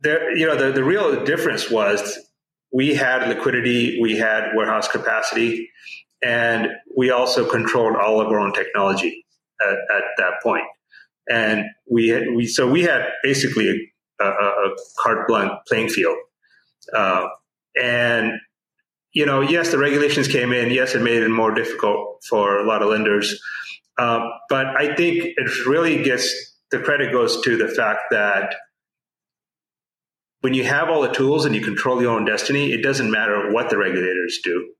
the 0.00 0.32
you 0.34 0.46
know, 0.46 0.56
the, 0.56 0.72
the 0.72 0.84
real 0.84 1.24
difference 1.24 1.70
was 1.70 2.18
we 2.72 2.94
had 2.94 3.28
liquidity, 3.28 3.98
we 4.00 4.16
had 4.16 4.54
warehouse 4.54 4.88
capacity, 4.88 5.70
and 6.24 6.68
we 6.96 7.10
also 7.10 7.48
controlled 7.48 7.96
all 7.96 8.20
of 8.20 8.28
our 8.28 8.38
own 8.38 8.52
technology 8.52 9.24
at, 9.60 9.74
at 9.74 10.04
that 10.18 10.34
point. 10.42 10.64
And 11.28 11.64
we 11.90 12.08
had, 12.08 12.24
we 12.34 12.46
so 12.46 12.68
we 12.70 12.82
had 12.82 13.08
basically 13.22 13.90
a, 14.20 14.24
a, 14.24 14.28
a 14.28 14.76
carte 15.02 15.26
blanche 15.26 15.52
playing 15.68 15.88
field. 15.88 16.16
Uh, 16.94 17.28
and 17.80 18.32
you 19.12 19.24
know, 19.24 19.40
yes, 19.40 19.70
the 19.70 19.78
regulations 19.78 20.28
came 20.28 20.52
in. 20.52 20.70
Yes, 20.70 20.94
it 20.94 21.02
made 21.02 21.22
it 21.22 21.30
more 21.30 21.54
difficult 21.54 22.22
for 22.28 22.58
a 22.58 22.66
lot 22.66 22.82
of 22.82 22.90
lenders. 22.90 23.40
Uh, 23.98 24.20
but 24.50 24.66
I 24.66 24.94
think 24.94 25.24
it 25.24 25.66
really 25.66 26.02
gets 26.02 26.28
the 26.70 26.78
credit 26.78 27.12
goes 27.12 27.40
to 27.42 27.56
the 27.56 27.68
fact 27.68 28.02
that 28.10 28.54
when 30.40 30.54
you 30.54 30.64
have 30.64 30.88
all 30.88 31.02
the 31.02 31.12
tools 31.12 31.44
and 31.44 31.54
you 31.54 31.60
control 31.60 32.00
your 32.00 32.12
own 32.12 32.24
destiny, 32.24 32.72
it 32.72 32.82
doesn't 32.82 33.10
matter 33.10 33.52
what 33.52 33.70
the 33.70 33.78
regulators 33.78 34.40
do. 34.44 34.72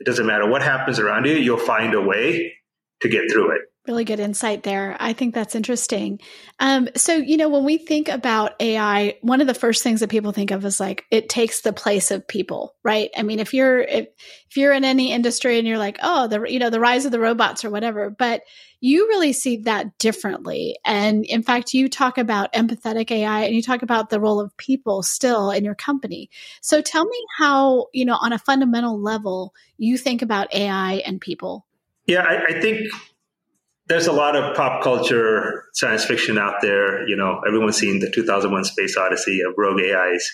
It 0.00 0.04
doesn't 0.04 0.26
matter 0.26 0.48
what 0.48 0.62
happens 0.62 0.98
around 0.98 1.26
you. 1.26 1.34
You'll 1.34 1.58
find 1.58 1.94
a 1.94 2.00
way 2.00 2.54
to 3.02 3.08
get 3.08 3.30
through 3.30 3.52
it. 3.56 3.62
Really 3.88 4.04
good 4.04 4.20
insight 4.20 4.62
there. 4.62 4.96
I 5.00 5.12
think 5.12 5.34
that's 5.34 5.56
interesting. 5.56 6.20
Um, 6.60 6.88
so, 6.94 7.16
you 7.16 7.36
know, 7.36 7.48
when 7.48 7.64
we 7.64 7.78
think 7.78 8.08
about 8.08 8.52
AI, 8.60 9.18
one 9.22 9.40
of 9.40 9.48
the 9.48 9.54
first 9.54 9.82
things 9.82 9.98
that 9.98 10.08
people 10.08 10.30
think 10.30 10.52
of 10.52 10.64
is 10.64 10.78
like 10.78 11.04
it 11.10 11.28
takes 11.28 11.62
the 11.62 11.72
place 11.72 12.12
of 12.12 12.28
people, 12.28 12.76
right? 12.84 13.10
I 13.16 13.24
mean, 13.24 13.40
if 13.40 13.52
you're 13.52 13.80
if, 13.80 14.06
if 14.48 14.56
you're 14.56 14.72
in 14.72 14.84
any 14.84 15.10
industry 15.10 15.58
and 15.58 15.66
you're 15.66 15.78
like, 15.78 15.98
oh, 16.00 16.28
the 16.28 16.44
you 16.44 16.60
know 16.60 16.70
the 16.70 16.78
rise 16.78 17.06
of 17.06 17.10
the 17.10 17.18
robots 17.18 17.64
or 17.64 17.70
whatever, 17.70 18.08
but 18.08 18.42
you 18.78 19.08
really 19.08 19.32
see 19.32 19.56
that 19.58 19.98
differently. 19.98 20.76
And 20.84 21.24
in 21.24 21.42
fact, 21.42 21.74
you 21.74 21.88
talk 21.88 22.18
about 22.18 22.52
empathetic 22.52 23.10
AI 23.10 23.44
and 23.44 23.54
you 23.54 23.62
talk 23.62 23.82
about 23.82 24.10
the 24.10 24.20
role 24.20 24.38
of 24.38 24.56
people 24.58 25.02
still 25.02 25.50
in 25.50 25.64
your 25.64 25.74
company. 25.74 26.30
So, 26.60 26.82
tell 26.82 27.04
me 27.04 27.18
how 27.36 27.86
you 27.92 28.04
know 28.04 28.18
on 28.20 28.32
a 28.32 28.38
fundamental 28.38 29.00
level 29.00 29.54
you 29.76 29.98
think 29.98 30.22
about 30.22 30.54
AI 30.54 31.02
and 31.04 31.20
people. 31.20 31.66
Yeah, 32.06 32.22
I, 32.22 32.56
I 32.56 32.60
think 32.60 32.88
there's 33.92 34.06
a 34.06 34.12
lot 34.12 34.34
of 34.34 34.56
pop 34.56 34.82
culture 34.82 35.64
science 35.74 36.02
fiction 36.02 36.38
out 36.38 36.62
there. 36.62 37.06
You 37.06 37.14
know, 37.14 37.42
everyone's 37.46 37.76
seen 37.76 37.98
the 37.98 38.10
2001 38.10 38.64
Space 38.64 38.96
Odyssey 38.96 39.42
of 39.42 39.52
rogue 39.58 39.82
AIs. 39.82 40.32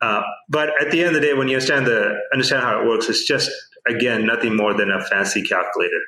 Uh, 0.00 0.22
but 0.48 0.70
at 0.80 0.90
the 0.90 1.00
end 1.00 1.08
of 1.08 1.14
the 1.14 1.20
day, 1.20 1.34
when 1.34 1.48
you 1.48 1.56
understand 1.56 1.86
the 1.86 2.14
understand 2.32 2.62
how 2.62 2.80
it 2.80 2.86
works, 2.86 3.10
it's 3.10 3.26
just 3.26 3.50
again 3.86 4.24
nothing 4.24 4.56
more 4.56 4.72
than 4.72 4.90
a 4.90 5.04
fancy 5.04 5.42
calculator. 5.42 6.00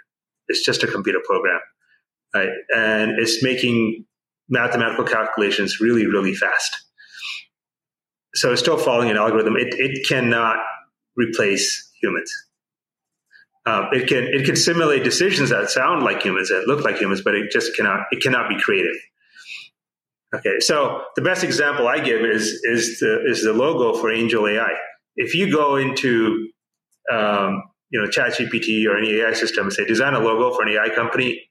It's 0.49 0.65
just 0.65 0.83
a 0.83 0.87
computer 0.87 1.19
program, 1.27 1.61
right? 2.35 2.49
And 2.75 3.19
it's 3.19 3.43
making 3.43 4.07
mathematical 4.49 5.05
calculations 5.05 5.81
really, 5.81 6.07
really 6.07 6.35
fast. 6.35 6.75
So 8.35 8.53
it's 8.53 8.61
still 8.63 8.79
following 8.79 9.11
an 9.11 9.19
algorithm. 9.19 9.57
It 9.57 9.75
it 9.75 10.09
cannot 10.09 10.57
replace 11.15 11.91
humans. 12.01 12.33
Um, 13.67 13.89
it 13.93 14.09
can 14.09 14.25
it 14.25 14.47
can 14.47 14.57
simulate 14.57 15.05
decisions 15.05 15.51
that 15.51 15.71
sound 15.71 16.03
like 16.03 16.23
humans 16.23 16.49
that 16.49 16.67
look 16.67 16.83
like 16.85 16.97
humans, 16.97 17.21
but 17.23 17.35
it 17.35 17.51
just 17.51 17.77
cannot 17.77 18.07
it 18.11 18.23
cannot 18.23 18.49
be 18.49 18.59
creative. 18.59 18.97
Okay, 20.35 20.61
so 20.61 21.03
the 21.17 21.23
best 21.23 21.45
example 21.45 21.89
I 21.89 21.99
give 21.99 22.23
is 22.23 22.61
is 22.65 23.01
the 23.01 23.23
is 23.27 23.43
the 23.43 23.53
logo 23.53 23.99
for 24.01 24.11
Angel 24.11 24.47
AI. 24.47 24.73
If 25.17 25.35
you 25.35 25.53
go 25.53 25.77
into 25.77 26.49
um, 27.13 27.65
you 27.91 28.01
know 28.01 28.09
ChatGPT 28.09 28.87
or 28.87 28.97
any 28.97 29.21
AI 29.21 29.35
system 29.35 29.65
and 29.67 29.73
say 29.73 29.85
design 29.85 30.15
a 30.15 30.21
logo 30.21 30.55
for 30.55 30.63
an 30.63 30.71
AI 30.71 30.95
company, 30.95 31.43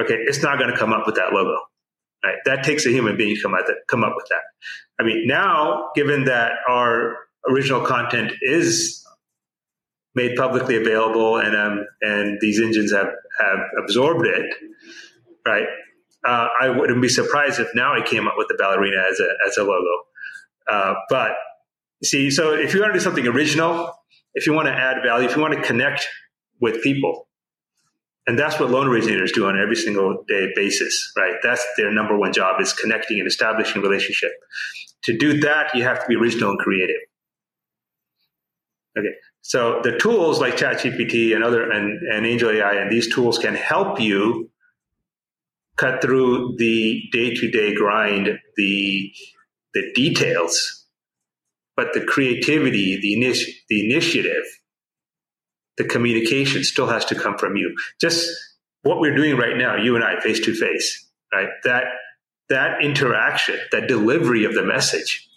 okay, 0.00 0.16
it's 0.26 0.42
not 0.42 0.58
going 0.58 0.70
to 0.70 0.76
come 0.76 0.92
up 0.92 1.06
with 1.06 1.14
that 1.14 1.32
logo. 1.32 1.56
Right? 2.24 2.36
That 2.44 2.62
takes 2.62 2.86
a 2.86 2.90
human 2.90 3.16
being 3.16 3.36
to 3.36 3.42
come 3.42 3.54
up, 3.54 3.64
come 3.88 4.04
up 4.04 4.12
with 4.16 4.26
that. 4.30 4.42
I 5.00 5.04
mean, 5.04 5.26
now 5.26 5.90
given 5.94 6.24
that 6.26 6.52
our 6.68 7.16
original 7.48 7.80
content 7.84 8.32
is 8.42 9.01
made 10.14 10.36
publicly 10.36 10.76
available, 10.76 11.38
and 11.38 11.56
um, 11.56 11.86
and 12.00 12.38
these 12.40 12.60
engines 12.60 12.92
have 12.92 13.08
have 13.40 13.58
absorbed 13.82 14.26
it, 14.26 14.54
right? 15.46 15.66
Uh, 16.24 16.48
I 16.60 16.68
wouldn't 16.68 17.02
be 17.02 17.08
surprised 17.08 17.58
if 17.58 17.68
now 17.74 17.94
it 17.94 18.06
came 18.06 18.28
up 18.28 18.34
with 18.36 18.48
the 18.48 18.54
ballerina 18.58 19.02
as 19.10 19.20
a 19.20 19.28
as 19.48 19.56
a 19.56 19.62
logo. 19.62 19.88
Uh, 20.70 20.94
but 21.08 21.32
see, 22.04 22.30
so 22.30 22.54
if 22.54 22.74
you 22.74 22.80
want 22.80 22.92
to 22.92 22.98
do 22.98 23.02
something 23.02 23.26
original, 23.26 23.92
if 24.34 24.46
you 24.46 24.52
want 24.52 24.66
to 24.66 24.72
add 24.72 25.02
value, 25.04 25.28
if 25.28 25.36
you 25.36 25.42
want 25.42 25.54
to 25.54 25.62
connect 25.62 26.06
with 26.60 26.82
people, 26.82 27.26
and 28.26 28.38
that's 28.38 28.60
what 28.60 28.70
loan 28.70 28.86
originators 28.86 29.32
do 29.32 29.46
on 29.46 29.60
every 29.60 29.74
single 29.74 30.24
day 30.28 30.48
basis, 30.54 31.12
right? 31.16 31.34
That's 31.42 31.64
their 31.76 31.92
number 31.92 32.16
one 32.16 32.32
job 32.32 32.60
is 32.60 32.72
connecting 32.72 33.18
and 33.18 33.26
establishing 33.26 33.82
relationship. 33.82 34.30
To 35.04 35.18
do 35.18 35.40
that, 35.40 35.74
you 35.74 35.82
have 35.82 36.00
to 36.00 36.06
be 36.06 36.14
original 36.14 36.50
and 36.50 36.58
creative. 36.58 37.00
Okay. 38.96 39.08
So 39.42 39.80
the 39.82 39.98
tools 39.98 40.40
like 40.40 40.56
ChatGPT 40.56 41.34
and 41.34 41.44
other 41.44 41.68
and, 41.70 42.00
and 42.08 42.24
Angel 42.24 42.50
AI 42.50 42.74
and 42.74 42.90
these 42.90 43.12
tools 43.12 43.38
can 43.38 43.54
help 43.54 44.00
you 44.00 44.50
cut 45.76 46.00
through 46.00 46.54
the 46.58 47.02
day-to-day 47.12 47.74
grind, 47.74 48.38
the 48.56 49.12
the 49.74 49.92
details, 49.94 50.86
but 51.76 51.92
the 51.94 52.04
creativity, 52.04 53.00
the 53.00 53.16
initi- 53.16 53.54
the 53.68 53.84
initiative, 53.84 54.44
the 55.78 55.84
communication 55.84 56.62
still 56.62 56.86
has 56.86 57.04
to 57.06 57.14
come 57.14 57.36
from 57.38 57.56
you. 57.56 57.74
Just 58.00 58.30
what 58.82 59.00
we're 59.00 59.16
doing 59.16 59.36
right 59.36 59.56
now, 59.56 59.76
you 59.76 59.96
and 59.96 60.04
I, 60.04 60.20
face 60.20 60.40
to 60.44 60.54
face, 60.54 61.08
right? 61.32 61.48
That 61.64 61.84
that 62.48 62.82
interaction, 62.84 63.58
that 63.72 63.88
delivery 63.88 64.44
of 64.44 64.54
the 64.54 64.62
message, 64.62 65.28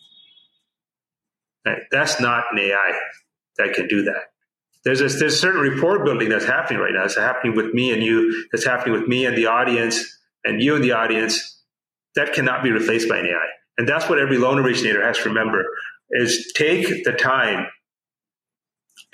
right? 1.65 1.79
that's 1.89 2.19
not 2.19 2.43
an 2.51 2.59
AI 2.59 2.99
that 3.57 3.73
can 3.73 3.87
do 3.87 4.03
that. 4.03 4.31
There's 4.83 5.01
a, 5.01 5.07
there's 5.07 5.39
certain 5.39 5.61
rapport 5.61 6.05
building 6.05 6.29
that's 6.29 6.45
happening 6.45 6.79
right 6.79 6.93
now. 6.93 7.05
It's 7.05 7.17
happening 7.17 7.55
with 7.55 7.73
me 7.73 7.91
and 7.91 8.03
you. 8.03 8.47
That's 8.51 8.65
happening 8.65 8.93
with 8.93 9.07
me 9.07 9.25
and 9.25 9.35
the 9.35 9.47
audience 9.47 10.19
and 10.43 10.61
you 10.61 10.75
and 10.75 10.83
the 10.83 10.91
audience. 10.91 11.59
That 12.15 12.33
cannot 12.33 12.63
be 12.63 12.71
replaced 12.71 13.09
by 13.09 13.17
an 13.17 13.25
AI. 13.25 13.47
And 13.77 13.89
that's 13.89 14.07
what 14.07 14.19
every 14.19 14.37
loan 14.37 14.59
originator 14.59 15.03
has 15.03 15.17
to 15.17 15.29
remember 15.29 15.65
is 16.11 16.53
take 16.55 17.03
the 17.03 17.11
time 17.11 17.65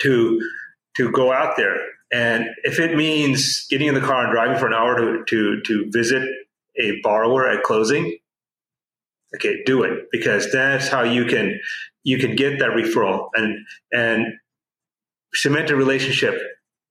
to, 0.00 0.40
to 0.98 1.10
go 1.10 1.32
out 1.32 1.56
there. 1.56 1.76
And 2.12 2.46
if 2.64 2.78
it 2.78 2.94
means 2.94 3.66
getting 3.70 3.88
in 3.88 3.94
the 3.94 4.00
car 4.00 4.24
and 4.24 4.32
driving 4.32 4.58
for 4.58 4.66
an 4.66 4.74
hour 4.74 4.96
to, 4.98 5.24
to, 5.24 5.60
to 5.62 5.90
visit 5.90 6.22
a 6.78 7.00
borrower 7.02 7.48
at 7.48 7.62
closing, 7.62 8.18
okay, 9.34 9.62
do 9.64 9.82
it 9.82 10.08
because 10.12 10.52
that's 10.52 10.88
how 10.88 11.02
you 11.02 11.24
can 11.24 11.58
you 12.04 12.18
can 12.18 12.36
get 12.36 12.58
that 12.58 12.70
referral 12.70 13.28
and 13.34 13.56
and 13.92 14.26
cement 15.34 15.70
a 15.70 15.76
relationship 15.76 16.34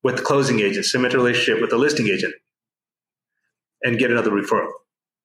with 0.03 0.18
the 0.18 0.24
closing 0.24 0.60
agent, 0.60 0.86
cement 0.86 1.13
a 1.13 1.18
relationship 1.18 1.62
with 1.62 1.70
the 1.70 1.77
listing 1.77 2.08
agent, 2.08 2.34
and 3.84 4.00
get 4.00 4.12
another 4.12 4.32
referral. 4.32 4.72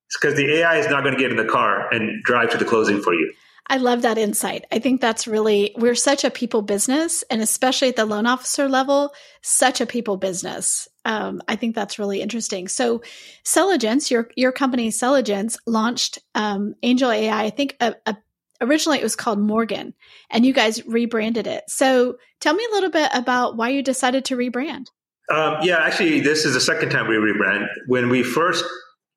It's 0.09 0.19
because 0.21 0.37
the 0.37 0.59
AI 0.59 0.77
is 0.77 0.89
not 0.89 1.03
going 1.03 1.15
to 1.15 1.21
get 1.21 1.31
in 1.31 1.37
the 1.37 1.51
car 1.51 1.93
and 1.93 2.23
drive 2.23 2.51
to 2.51 2.59
the 2.59 2.65
closing 2.65 3.01
for 3.01 3.15
you. 3.15 3.33
I 3.69 3.79
love 3.79 4.03
that 4.03 4.17
insight. 4.17 4.65
I 4.71 4.79
think 4.79 5.01
that's 5.01 5.27
really, 5.27 5.75
we're 5.77 5.97
such 5.97 6.23
a 6.23 6.31
people 6.31 6.63
business, 6.63 7.25
and 7.31 7.43
especially 7.43 7.89
at 7.89 7.97
the 7.97 8.05
loan 8.05 8.25
officer 8.25 8.69
level, 8.69 9.13
such 9.43 9.81
a 9.81 9.87
people 9.87 10.17
business. 10.17 10.87
Um, 11.05 11.43
I 11.49 11.57
think 11.57 11.75
that's 11.75 11.99
really 11.99 12.21
interesting. 12.21 12.69
So, 12.69 13.03
Celligence, 13.45 14.11
your 14.11 14.29
your 14.37 14.53
company 14.53 14.91
Celligence, 14.91 15.59
launched 15.67 16.21
um, 16.35 16.75
Angel 16.83 17.11
AI. 17.11 17.45
I 17.45 17.51
think 17.51 17.77
a, 17.81 17.95
a 18.07 18.17
originally 18.61 18.99
it 18.99 19.03
was 19.03 19.17
called 19.17 19.39
Morgan 19.39 19.95
and 20.31 20.45
you 20.47 20.53
guys 20.53 20.85
rebranded 20.87 21.47
it. 21.47 21.65
So 21.69 22.17
tell 22.41 22.55
me 22.55 22.67
a 22.71 22.75
little 22.75 22.91
bit 22.91 23.11
about 23.15 23.57
why 23.57 23.71
you 23.71 23.83
decided 23.83 24.25
to 24.27 24.37
rebrand. 24.37 24.87
Um, 25.33 25.57
yeah, 25.63 25.79
actually, 25.79 26.21
this 26.21 26.45
is 26.45 26.55
the 26.55 26.61
second 26.61 26.91
time 26.91 27.09
we 27.09 27.17
rebrand. 27.17 27.67
When 27.87 28.09
we 28.09 28.23
first 28.23 28.65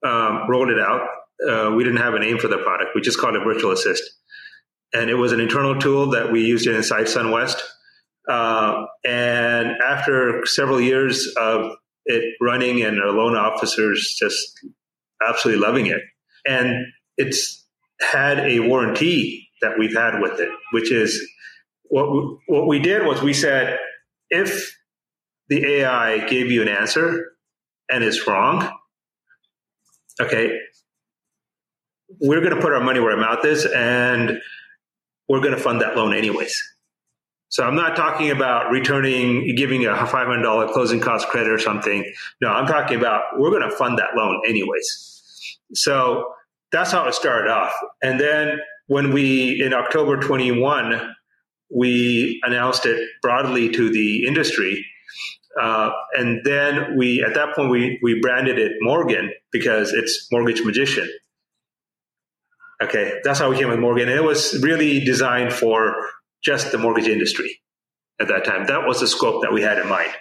um, 0.05 0.49
rolled 0.49 0.69
it 0.69 0.79
out, 0.79 1.07
uh, 1.47 1.71
we 1.75 1.83
didn't 1.83 1.99
have 1.99 2.15
a 2.15 2.19
name 2.19 2.39
for 2.39 2.47
the 2.47 2.57
product. 2.57 2.91
We 2.95 3.01
just 3.01 3.19
called 3.19 3.35
it 3.35 3.43
Virtual 3.43 3.71
Assist. 3.71 4.03
And 4.91 5.09
it 5.09 5.15
was 5.15 5.31
an 5.31 5.39
internal 5.39 5.79
tool 5.79 6.11
that 6.11 6.31
we 6.31 6.43
used 6.43 6.65
inside 6.67 7.05
SunWest. 7.05 7.61
Uh, 8.27 8.85
and 9.05 9.75
after 9.85 10.45
several 10.45 10.81
years 10.81 11.31
of 11.37 11.71
it 12.05 12.23
running 12.41 12.81
and 12.81 12.99
our 12.99 13.11
loan 13.11 13.35
officers 13.35 14.15
just 14.19 14.59
absolutely 15.25 15.61
loving 15.61 15.85
it, 15.85 16.01
and 16.47 16.85
it's 17.17 17.67
had 18.01 18.39
a 18.39 18.59
warranty 18.59 19.49
that 19.61 19.77
we've 19.77 19.95
had 19.95 20.19
with 20.21 20.39
it, 20.39 20.49
which 20.71 20.91
is 20.91 21.21
what 21.83 22.11
we, 22.11 22.37
what 22.47 22.67
we 22.67 22.79
did 22.79 23.05
was 23.05 23.21
we 23.21 23.33
said 23.33 23.77
if 24.29 24.77
the 25.49 25.65
AI 25.65 26.27
gave 26.27 26.51
you 26.51 26.61
an 26.61 26.67
answer 26.67 27.33
and 27.89 28.03
it's 28.03 28.27
wrong, 28.27 28.69
okay, 30.21 30.59
we're 32.21 32.41
going 32.41 32.55
to 32.55 32.61
put 32.61 32.73
our 32.73 32.83
money 32.83 32.99
where 32.99 33.11
our 33.11 33.17
mouth 33.17 33.43
is 33.45 33.65
and 33.65 34.39
we're 35.27 35.41
going 35.41 35.55
to 35.55 35.61
fund 35.61 35.81
that 35.81 35.95
loan 35.95 36.13
anyways. 36.13 36.61
So 37.49 37.63
I'm 37.63 37.75
not 37.75 37.95
talking 37.95 38.29
about 38.29 38.71
returning, 38.71 39.55
giving 39.55 39.85
a 39.85 39.89
$500 39.89 40.71
closing 40.71 40.99
cost 40.99 41.27
credit 41.29 41.51
or 41.51 41.57
something. 41.57 42.05
No, 42.41 42.49
I'm 42.49 42.67
talking 42.67 42.97
about 42.97 43.23
we're 43.37 43.49
going 43.49 43.67
to 43.67 43.75
fund 43.75 43.97
that 43.97 44.15
loan 44.15 44.41
anyways. 44.47 45.57
So 45.73 46.31
that's 46.71 46.91
how 46.91 47.07
it 47.07 47.13
started 47.13 47.49
off. 47.49 47.73
And 48.01 48.19
then 48.19 48.59
when 48.87 49.13
we, 49.13 49.61
in 49.61 49.73
October 49.73 50.17
21, 50.17 51.15
we 51.69 52.41
announced 52.43 52.85
it 52.85 53.07
broadly 53.21 53.69
to 53.69 53.89
the 53.89 54.25
industry. 54.25 54.85
Uh, 55.59 55.91
and 56.17 56.41
then 56.43 56.97
we, 56.97 57.23
at 57.23 57.33
that 57.33 57.55
point, 57.55 57.69
we, 57.69 57.99
we 58.01 58.19
branded 58.19 58.57
it 58.57 58.73
Morgan 58.81 59.31
because 59.51 59.93
it's 59.93 60.27
Mortgage 60.31 60.63
Magician. 60.63 61.09
Okay, 62.81 63.19
that's 63.23 63.39
how 63.39 63.49
we 63.49 63.57
came 63.57 63.69
with 63.69 63.79
Morgan. 63.79 64.07
And 64.07 64.17
it 64.17 64.23
was 64.23 64.57
really 64.63 65.03
designed 65.03 65.51
for 65.51 65.95
just 66.41 66.71
the 66.71 66.77
mortgage 66.77 67.07
industry 67.07 67.59
at 68.21 68.27
that 68.29 68.45
time. 68.45 68.65
That 68.67 68.87
was 68.87 69.01
the 69.01 69.07
scope 69.07 69.41
that 69.41 69.51
we 69.51 69.61
had 69.61 69.77
in 69.77 69.87
mind. 69.87 70.11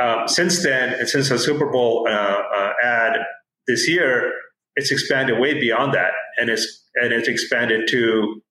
Um, 0.00 0.28
since 0.28 0.62
then, 0.62 0.94
and 0.94 1.08
since 1.08 1.28
the 1.28 1.38
Super 1.38 1.70
Bowl 1.70 2.06
uh, 2.08 2.12
uh, 2.12 2.72
ad 2.82 3.18
this 3.66 3.88
year, 3.88 4.32
it's 4.76 4.90
expanded 4.90 5.38
way 5.38 5.58
beyond 5.58 5.94
that, 5.94 6.12
and 6.38 6.48
it's 6.48 6.84
and 6.94 7.12
it's 7.12 7.28
expanded 7.28 7.88
to 7.88 8.42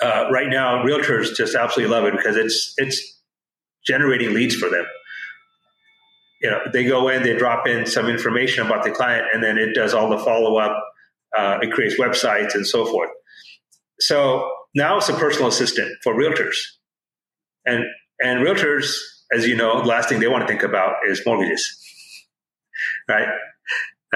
uh, 0.00 0.28
right 0.30 0.48
now. 0.48 0.84
Realtors 0.84 1.34
just 1.34 1.54
absolutely 1.54 1.94
love 1.94 2.04
it 2.04 2.12
because 2.16 2.36
it's 2.36 2.74
it's 2.76 3.20
generating 3.86 4.34
leads 4.34 4.54
for 4.54 4.68
them. 4.68 4.84
You 6.42 6.50
know, 6.50 6.60
they 6.72 6.84
go 6.84 7.08
in, 7.08 7.22
they 7.22 7.36
drop 7.36 7.66
in 7.66 7.86
some 7.86 8.08
information 8.08 8.66
about 8.66 8.84
the 8.84 8.90
client, 8.90 9.26
and 9.32 9.42
then 9.42 9.56
it 9.56 9.74
does 9.74 9.94
all 9.94 10.10
the 10.10 10.18
follow 10.18 10.56
up. 10.58 10.76
Uh, 11.36 11.58
it 11.62 11.72
creates 11.72 11.98
websites 11.98 12.54
and 12.54 12.66
so 12.66 12.86
forth. 12.86 13.10
So 14.00 14.50
now 14.74 14.98
it's 14.98 15.08
a 15.08 15.14
personal 15.14 15.48
assistant 15.48 15.96
for 16.02 16.14
realtors. 16.14 16.56
And 17.64 17.84
and 18.20 18.46
realtors, 18.46 18.94
as 19.34 19.46
you 19.46 19.56
know, 19.56 19.80
the 19.82 19.88
last 19.88 20.08
thing 20.08 20.20
they 20.20 20.28
want 20.28 20.42
to 20.42 20.48
think 20.48 20.62
about 20.62 20.94
is 21.08 21.22
mortgages. 21.24 21.82
Right? 23.08 23.28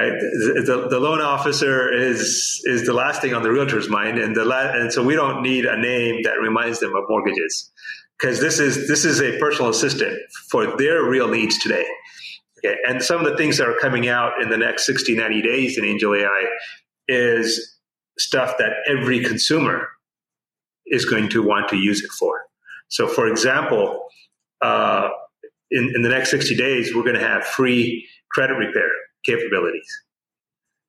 Right? 0.01 0.19
The, 0.19 0.87
the, 0.89 0.99
loan 0.99 1.21
officer 1.21 1.93
is 1.93 2.63
is 2.65 2.87
the 2.87 2.95
last 2.95 3.21
thing 3.21 3.35
on 3.35 3.43
the 3.43 3.51
realtor's 3.51 3.91
mind, 3.91 4.19
and 4.19 4.35
the 4.35 4.47
la- 4.47 4.73
and 4.73 4.91
so 4.91 5.05
we 5.05 5.15
don't 5.15 5.43
need 5.43 5.67
a 5.67 5.77
name 5.77 6.23
that 6.23 6.41
reminds 6.41 6.81
them 6.81 6.95
of 6.95 7.05
mortgages, 7.07 7.71
because 8.19 8.41
this 8.41 8.59
is 8.59 8.89
this 8.89 9.05
is 9.05 9.21
a 9.21 9.39
personal 9.39 9.69
assistant 9.69 10.19
for 10.51 10.75
their 10.79 11.05
real 11.05 11.29
needs 11.29 11.59
today. 11.59 11.85
Okay, 12.65 12.77
and 12.89 13.03
some 13.03 13.23
of 13.23 13.31
the 13.31 13.37
things 13.37 13.59
that 13.59 13.69
are 13.69 13.77
coming 13.79 14.09
out 14.09 14.41
in 14.41 14.49
the 14.49 14.57
next 14.57 14.87
60, 14.87 15.15
90 15.17 15.43
days 15.43 15.77
in 15.77 15.85
Angel 15.85 16.15
AI 16.15 16.47
is 17.07 17.79
stuff 18.19 18.55
that 18.59 18.73
every 18.87 19.23
consumer 19.23 19.87
is 20.87 21.05
going 21.05 21.29
to 21.29 21.43
want 21.43 21.69
to 21.69 21.77
use 21.77 22.03
it 22.03 22.11
for. 22.19 22.41
So, 22.89 23.07
for 23.07 23.27
example, 23.27 24.07
uh, 24.63 25.09
in, 25.71 25.93
in 25.95 26.01
the 26.01 26.09
next 26.09 26.31
60 26.31 26.57
days, 26.57 26.95
we're 26.95 27.03
going 27.03 27.21
to 27.21 27.27
have 27.27 27.45
free 27.45 28.09
credit 28.33 28.55
repair 28.55 28.89
capabilities. 29.25 29.89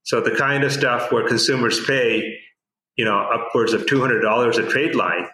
So, 0.04 0.22
the 0.22 0.32
kind 0.32 0.64
of 0.64 0.72
stuff 0.72 1.12
where 1.12 1.28
consumers 1.28 1.84
pay, 1.86 2.38
you 2.96 3.06
know, 3.06 3.20
upwards 3.20 3.74
of 3.74 3.86
$200 3.86 4.58
a 4.58 4.70
trade 4.70 4.96
line 4.96 5.28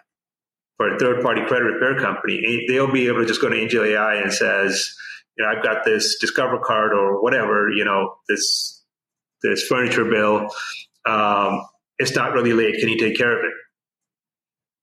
for 0.76 0.94
a 0.94 0.98
third 0.98 1.22
party 1.22 1.42
credit 1.46 1.64
repair 1.64 1.98
company, 2.00 2.66
they'll 2.68 2.92
be 2.92 3.08
able 3.08 3.20
to 3.20 3.26
just 3.26 3.40
go 3.40 3.48
to 3.48 3.56
Angel 3.56 3.84
AI 3.84 4.16
and 4.16 4.32
says, 4.32 4.94
you 5.36 5.44
know, 5.44 5.50
I've 5.50 5.62
got 5.62 5.84
this 5.84 6.18
Discover 6.20 6.58
card 6.58 6.92
or 6.92 7.22
whatever, 7.22 7.70
you 7.70 7.84
know, 7.84 8.16
this 8.28 8.84
this 9.42 9.64
furniture 9.66 10.04
bill. 10.04 10.48
Um, 11.06 11.62
it's 11.98 12.14
not 12.14 12.32
really 12.32 12.52
late. 12.52 12.80
Can 12.80 12.88
you 12.88 12.98
take 12.98 13.16
care 13.16 13.36
of 13.36 13.44
it? 13.44 13.52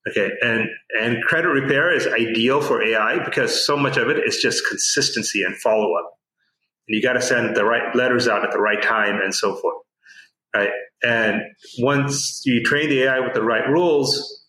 Okay, 0.07 0.31
and 0.41 0.67
and 1.01 1.23
credit 1.23 1.49
repair 1.49 1.91
is 1.91 2.05
ideal 2.07 2.61
for 2.61 2.83
AI 2.83 3.23
because 3.23 3.65
so 3.65 3.75
much 3.75 3.97
of 3.97 4.09
it 4.09 4.17
is 4.25 4.37
just 4.37 4.67
consistency 4.67 5.43
and 5.43 5.55
follow 5.57 5.93
up. 5.95 6.11
And 6.87 6.95
you 6.95 7.01
got 7.01 7.13
to 7.13 7.21
send 7.21 7.55
the 7.55 7.65
right 7.65 7.95
letters 7.95 8.27
out 8.27 8.43
at 8.43 8.51
the 8.51 8.59
right 8.59 8.81
time 8.81 9.19
and 9.21 9.33
so 9.33 9.55
forth. 9.55 9.77
Right, 10.55 10.69
and 11.03 11.41
once 11.79 12.41
you 12.45 12.63
train 12.63 12.89
the 12.89 13.03
AI 13.03 13.19
with 13.19 13.33
the 13.33 13.43
right 13.43 13.67
rules, 13.67 14.43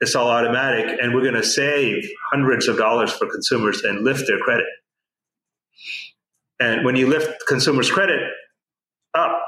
it's 0.00 0.14
all 0.14 0.28
automatic, 0.28 0.98
and 1.00 1.14
we're 1.14 1.22
going 1.22 1.34
to 1.34 1.44
save 1.44 2.08
hundreds 2.32 2.68
of 2.68 2.78
dollars 2.78 3.12
for 3.12 3.30
consumers 3.30 3.82
and 3.82 4.02
lift 4.02 4.26
their 4.26 4.38
credit. 4.38 4.66
And 6.58 6.84
when 6.84 6.96
you 6.96 7.06
lift 7.06 7.46
consumers' 7.46 7.90
credit 7.90 8.20
up, 9.14 9.38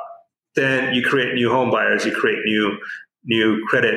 then 0.55 0.95
you 0.95 1.03
create 1.03 1.35
new 1.35 1.51
home 1.51 1.71
buyers, 1.71 2.05
you 2.05 2.13
create 2.13 2.39
new 2.45 2.79
new 3.25 3.65
credit 3.69 3.95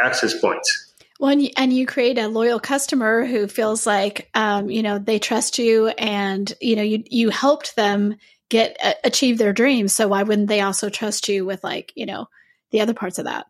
access 0.00 0.38
points. 0.38 0.83
Well, 1.24 1.32
and 1.32 1.40
you, 1.42 1.50
and 1.56 1.72
you 1.72 1.86
create 1.86 2.18
a 2.18 2.28
loyal 2.28 2.60
customer 2.60 3.24
who 3.24 3.48
feels 3.48 3.86
like, 3.86 4.28
um, 4.34 4.68
you 4.68 4.82
know, 4.82 4.98
they 4.98 5.18
trust 5.18 5.58
you, 5.58 5.88
and 5.88 6.52
you 6.60 6.76
know, 6.76 6.82
you 6.82 7.02
you 7.10 7.30
helped 7.30 7.76
them 7.76 8.16
get 8.50 8.76
uh, 8.84 8.92
achieve 9.04 9.38
their 9.38 9.54
dreams. 9.54 9.94
So 9.94 10.06
why 10.06 10.22
wouldn't 10.22 10.48
they 10.48 10.60
also 10.60 10.90
trust 10.90 11.30
you 11.30 11.46
with 11.46 11.64
like, 11.64 11.94
you 11.96 12.04
know, 12.04 12.26
the 12.72 12.82
other 12.82 12.92
parts 12.92 13.18
of 13.18 13.24
that? 13.24 13.46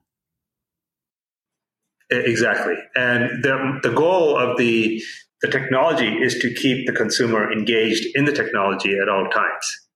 Exactly, 2.12 2.76
and 2.94 3.42
the 3.42 3.80
the 3.82 3.92
goal 3.92 4.38
of 4.38 4.56
the 4.56 5.02
the 5.42 5.48
technology 5.48 6.06
is 6.06 6.38
to 6.42 6.54
keep 6.54 6.87
the 6.87 6.92
consumer 6.92 7.50
engaged 7.50 8.06
in 8.14 8.24
the 8.24 8.32
technology 8.32 8.96
at 9.02 9.08
all 9.08 9.28
times. 9.30 9.88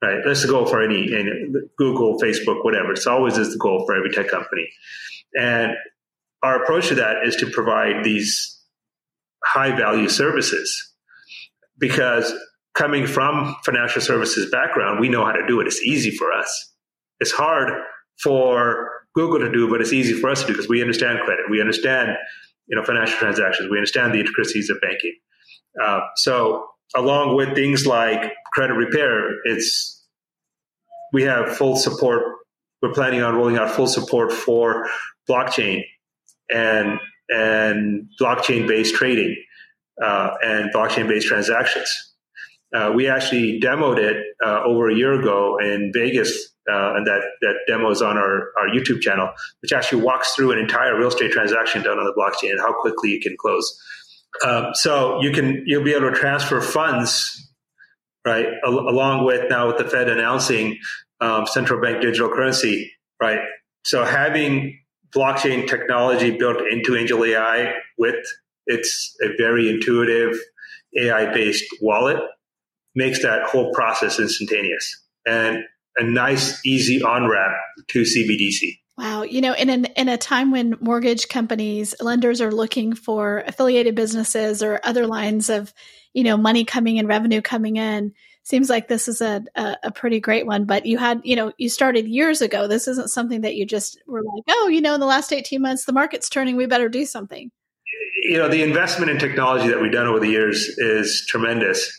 Right, 0.00 0.20
that's 0.24 0.42
the 0.42 0.48
goal 0.48 0.66
for 0.66 0.80
any, 0.80 1.12
any 1.12 1.32
Google, 1.76 2.20
Facebook, 2.20 2.62
whatever. 2.62 2.92
It's 2.92 3.08
always 3.08 3.36
is 3.36 3.50
the 3.50 3.58
goal 3.58 3.84
for 3.86 3.96
every 3.96 4.10
tech 4.10 4.28
company. 4.28 4.70
And 5.36 5.72
our 6.42 6.62
approach 6.62 6.88
to 6.88 6.94
that 6.96 7.24
is 7.24 7.36
to 7.36 7.50
provide 7.50 8.04
these 8.04 8.58
high 9.44 9.76
value 9.76 10.08
services 10.08 10.92
because 11.78 12.32
coming 12.74 13.06
from 13.06 13.56
financial 13.64 14.00
services 14.00 14.50
background, 14.50 15.00
we 15.00 15.08
know 15.08 15.24
how 15.24 15.32
to 15.32 15.46
do 15.46 15.60
it. 15.60 15.66
It's 15.66 15.82
easy 15.82 16.10
for 16.10 16.32
us. 16.32 16.72
It's 17.20 17.32
hard 17.32 17.72
for 18.22 18.88
Google 19.14 19.40
to 19.40 19.50
do, 19.50 19.68
but 19.68 19.80
it's 19.80 19.92
easy 19.92 20.12
for 20.14 20.30
us 20.30 20.42
to 20.42 20.46
do 20.46 20.52
because 20.52 20.68
we 20.68 20.80
understand 20.80 21.20
credit. 21.24 21.46
We 21.50 21.60
understand, 21.60 22.16
you 22.68 22.76
know, 22.76 22.84
financial 22.84 23.16
transactions. 23.18 23.68
We 23.70 23.78
understand 23.78 24.14
the 24.14 24.20
intricacies 24.20 24.70
of 24.70 24.80
banking. 24.80 25.16
Uh, 25.82 26.00
so 26.16 26.66
along 26.94 27.36
with 27.36 27.54
things 27.54 27.86
like 27.86 28.32
credit 28.52 28.74
repair, 28.74 29.30
it's, 29.44 30.06
we 31.12 31.22
have 31.24 31.56
full 31.56 31.76
support. 31.76 32.22
We're 32.80 32.92
planning 32.92 33.22
on 33.22 33.34
rolling 33.34 33.56
out 33.56 33.70
full 33.70 33.88
support 33.88 34.32
for 34.32 34.88
blockchain 35.28 35.82
and 36.50 36.98
and 37.28 38.08
blockchain 38.20 38.66
based 38.66 38.94
trading 38.94 39.36
uh, 40.02 40.30
and 40.42 40.72
blockchain 40.72 41.08
based 41.08 41.26
transactions. 41.26 41.90
Uh, 42.74 42.92
we 42.94 43.08
actually 43.08 43.58
demoed 43.60 43.98
it 43.98 44.16
uh, 44.44 44.62
over 44.64 44.90
a 44.90 44.94
year 44.94 45.18
ago 45.18 45.58
in 45.58 45.90
Vegas, 45.94 46.52
uh, 46.70 46.94
and 46.96 47.06
that 47.06 47.22
that 47.40 47.54
demo 47.66 47.90
is 47.90 48.02
on 48.02 48.18
our, 48.18 48.50
our 48.60 48.68
YouTube 48.68 49.00
channel, 49.00 49.30
which 49.62 49.72
actually 49.72 50.02
walks 50.02 50.34
through 50.34 50.52
an 50.52 50.58
entire 50.58 50.98
real 50.98 51.08
estate 51.08 51.30
transaction 51.32 51.82
done 51.82 51.98
on 51.98 52.04
the 52.04 52.12
blockchain 52.12 52.50
and 52.50 52.60
how 52.60 52.78
quickly 52.80 53.10
you 53.10 53.20
can 53.20 53.34
close. 53.38 53.80
Um, 54.44 54.66
so 54.74 55.20
you 55.22 55.32
can 55.32 55.62
you'll 55.66 55.84
be 55.84 55.94
able 55.94 56.10
to 56.10 56.16
transfer 56.16 56.60
funds, 56.60 57.50
right, 58.26 58.46
al- 58.64 58.88
along 58.88 59.24
with 59.24 59.48
now 59.48 59.68
with 59.68 59.78
the 59.78 59.84
Fed 59.84 60.10
announcing 60.10 60.76
um, 61.22 61.46
central 61.46 61.80
bank 61.80 62.02
digital 62.02 62.28
currency, 62.28 62.92
right. 63.20 63.40
So 63.84 64.04
having 64.04 64.78
blockchain 65.14 65.68
technology 65.68 66.30
built 66.30 66.58
into 66.70 66.96
Angel 66.96 67.24
AI 67.24 67.74
with 67.96 68.24
it's 68.66 69.16
a 69.22 69.28
very 69.36 69.68
intuitive 69.68 70.38
AI 70.96 71.32
based 71.32 71.64
wallet 71.80 72.18
makes 72.94 73.22
that 73.22 73.44
whole 73.44 73.72
process 73.72 74.18
instantaneous 74.18 75.02
and 75.26 75.64
a 75.96 76.04
nice, 76.04 76.64
easy 76.64 77.02
on 77.02 77.28
ramp 77.28 77.54
to 77.88 78.02
CBDC. 78.02 78.78
Wow, 78.96 79.22
you 79.22 79.40
know, 79.40 79.54
in 79.54 79.70
an, 79.70 79.84
in 79.96 80.08
a 80.08 80.18
time 80.18 80.50
when 80.50 80.76
mortgage 80.80 81.28
companies, 81.28 81.94
lenders 82.00 82.40
are 82.40 82.50
looking 82.50 82.94
for 82.94 83.44
affiliated 83.46 83.94
businesses 83.94 84.62
or 84.62 84.80
other 84.82 85.06
lines 85.06 85.50
of, 85.50 85.72
you 86.12 86.24
know, 86.24 86.36
money 86.36 86.64
coming 86.64 86.96
in, 86.96 87.06
revenue 87.06 87.40
coming 87.40 87.76
in, 87.76 88.12
seems 88.42 88.70
like 88.70 88.88
this 88.88 89.08
is 89.08 89.20
a, 89.20 89.44
a, 89.54 89.76
a, 89.84 89.90
pretty 89.90 90.20
great 90.20 90.46
one. 90.46 90.64
But 90.64 90.86
you 90.86 90.98
had, 90.98 91.20
you 91.24 91.36
know, 91.36 91.52
you 91.58 91.68
started 91.68 92.06
years 92.06 92.40
ago. 92.40 92.66
This 92.66 92.88
isn't 92.88 93.10
something 93.10 93.42
that 93.42 93.54
you 93.54 93.66
just 93.66 94.00
were 94.06 94.22
like, 94.22 94.44
oh, 94.48 94.68
you 94.68 94.80
know, 94.80 94.94
in 94.94 95.00
the 95.00 95.06
last 95.06 95.32
18 95.32 95.60
months, 95.60 95.84
the 95.84 95.92
market's 95.92 96.28
turning. 96.28 96.56
We 96.56 96.66
better 96.66 96.88
do 96.88 97.04
something. 97.04 97.50
You 98.24 98.38
know, 98.38 98.48
the 98.48 98.62
investment 98.62 99.10
in 99.10 99.18
technology 99.18 99.68
that 99.68 99.80
we've 99.80 99.92
done 99.92 100.06
over 100.06 100.20
the 100.20 100.28
years 100.28 100.68
is 100.78 101.26
tremendous. 101.28 101.90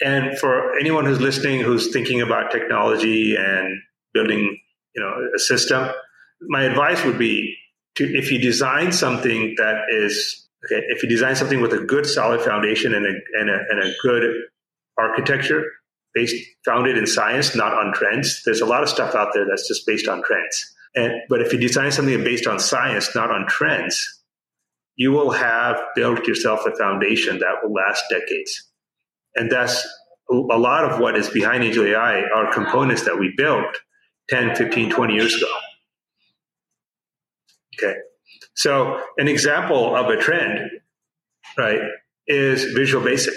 And 0.00 0.38
for 0.38 0.78
anyone 0.78 1.04
who's 1.04 1.20
listening, 1.20 1.60
who's 1.60 1.92
thinking 1.92 2.20
about 2.20 2.50
technology 2.50 3.36
and 3.36 3.80
building, 4.14 4.58
you 4.94 5.02
know, 5.02 5.12
a 5.34 5.38
system, 5.38 5.88
my 6.48 6.62
advice 6.64 7.04
would 7.04 7.18
be 7.18 7.56
to, 7.96 8.04
if 8.04 8.30
you 8.30 8.38
design 8.38 8.92
something 8.92 9.54
that 9.58 9.86
is 9.90 10.48
Okay, 10.64 10.84
if 10.88 11.02
you 11.02 11.08
design 11.08 11.36
something 11.36 11.60
with 11.60 11.72
a 11.72 11.78
good 11.78 12.04
solid 12.04 12.40
foundation 12.40 12.92
and 12.92 13.06
a, 13.06 13.12
and 13.40 13.48
a, 13.48 13.58
and 13.70 13.80
a 13.80 13.92
good 14.02 14.34
architecture 14.98 15.64
based 16.14 16.34
founded 16.64 16.96
in 16.96 17.06
science, 17.06 17.54
not 17.54 17.72
on 17.72 17.92
trends, 17.92 18.42
there's 18.44 18.60
a 18.60 18.66
lot 18.66 18.82
of 18.82 18.88
stuff 18.88 19.14
out 19.14 19.28
there 19.34 19.46
that's 19.48 19.68
just 19.68 19.86
based 19.86 20.08
on 20.08 20.22
trends. 20.22 20.74
And 20.94 21.12
but 21.28 21.40
if 21.40 21.52
you 21.52 21.58
design 21.58 21.92
something 21.92 22.24
based 22.24 22.46
on 22.46 22.58
science, 22.58 23.14
not 23.14 23.30
on 23.30 23.46
trends, 23.46 24.22
you 24.96 25.12
will 25.12 25.30
have 25.30 25.80
built 25.94 26.26
yourself 26.26 26.66
a 26.66 26.76
foundation 26.76 27.38
that 27.38 27.56
will 27.62 27.72
last 27.72 28.02
decades. 28.10 28.68
And 29.36 29.50
that's 29.50 29.86
a 30.30 30.34
lot 30.34 30.84
of 30.84 30.98
what 31.00 31.16
is 31.16 31.30
behind 31.30 31.64
Angel 31.64 31.86
AI 31.86 32.22
are 32.22 32.52
components 32.52 33.04
that 33.04 33.18
we 33.18 33.32
built 33.36 33.80
10, 34.28 34.56
15, 34.56 34.90
20 34.90 35.14
years 35.14 35.34
ago. 35.34 35.50
Okay. 37.76 37.94
So 38.54 39.00
an 39.16 39.28
example 39.28 39.94
of 39.94 40.08
a 40.08 40.16
trend, 40.16 40.68
right, 41.56 41.80
is 42.26 42.64
Visual 42.74 43.02
Basic. 43.02 43.34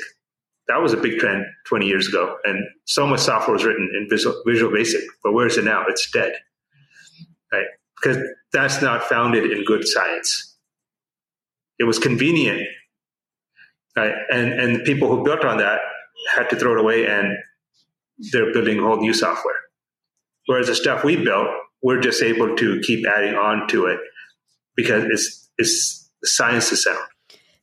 That 0.71 0.81
was 0.81 0.93
a 0.93 0.97
big 0.97 1.19
trend 1.19 1.45
20 1.67 1.85
years 1.85 2.07
ago. 2.07 2.37
And 2.45 2.65
so 2.85 3.05
much 3.05 3.19
software 3.19 3.53
was 3.53 3.65
written 3.65 3.89
in 3.93 4.07
Visual, 4.09 4.41
Visual 4.45 4.71
Basic. 4.71 5.01
But 5.21 5.33
where 5.33 5.45
is 5.45 5.57
it 5.57 5.65
now? 5.65 5.83
It's 5.89 6.09
dead. 6.11 6.33
Right? 7.51 7.65
Because 8.01 8.17
that's 8.53 8.81
not 8.81 9.03
founded 9.03 9.51
in 9.51 9.65
good 9.65 9.85
science. 9.85 10.57
It 11.77 11.83
was 11.83 11.99
convenient. 11.99 12.61
Right? 13.97 14.13
And 14.31 14.53
and 14.53 14.75
the 14.77 14.83
people 14.83 15.09
who 15.09 15.25
built 15.25 15.43
on 15.43 15.57
that 15.57 15.79
had 16.35 16.49
to 16.51 16.55
throw 16.55 16.73
it 16.73 16.79
away 16.79 17.05
and 17.05 17.35
they're 18.31 18.53
building 18.53 18.79
whole 18.79 18.97
new 18.97 19.13
software. 19.13 19.55
Whereas 20.45 20.67
the 20.67 20.75
stuff 20.75 21.03
we 21.03 21.17
built, 21.17 21.47
we're 21.83 21.99
just 21.99 22.23
able 22.23 22.55
to 22.55 22.79
keep 22.81 23.05
adding 23.05 23.35
on 23.35 23.67
to 23.69 23.87
it 23.87 23.99
because 24.75 25.03
it's 25.03 25.49
it's 25.57 26.09
science 26.23 26.71
is 26.71 26.83
sound. 26.83 27.10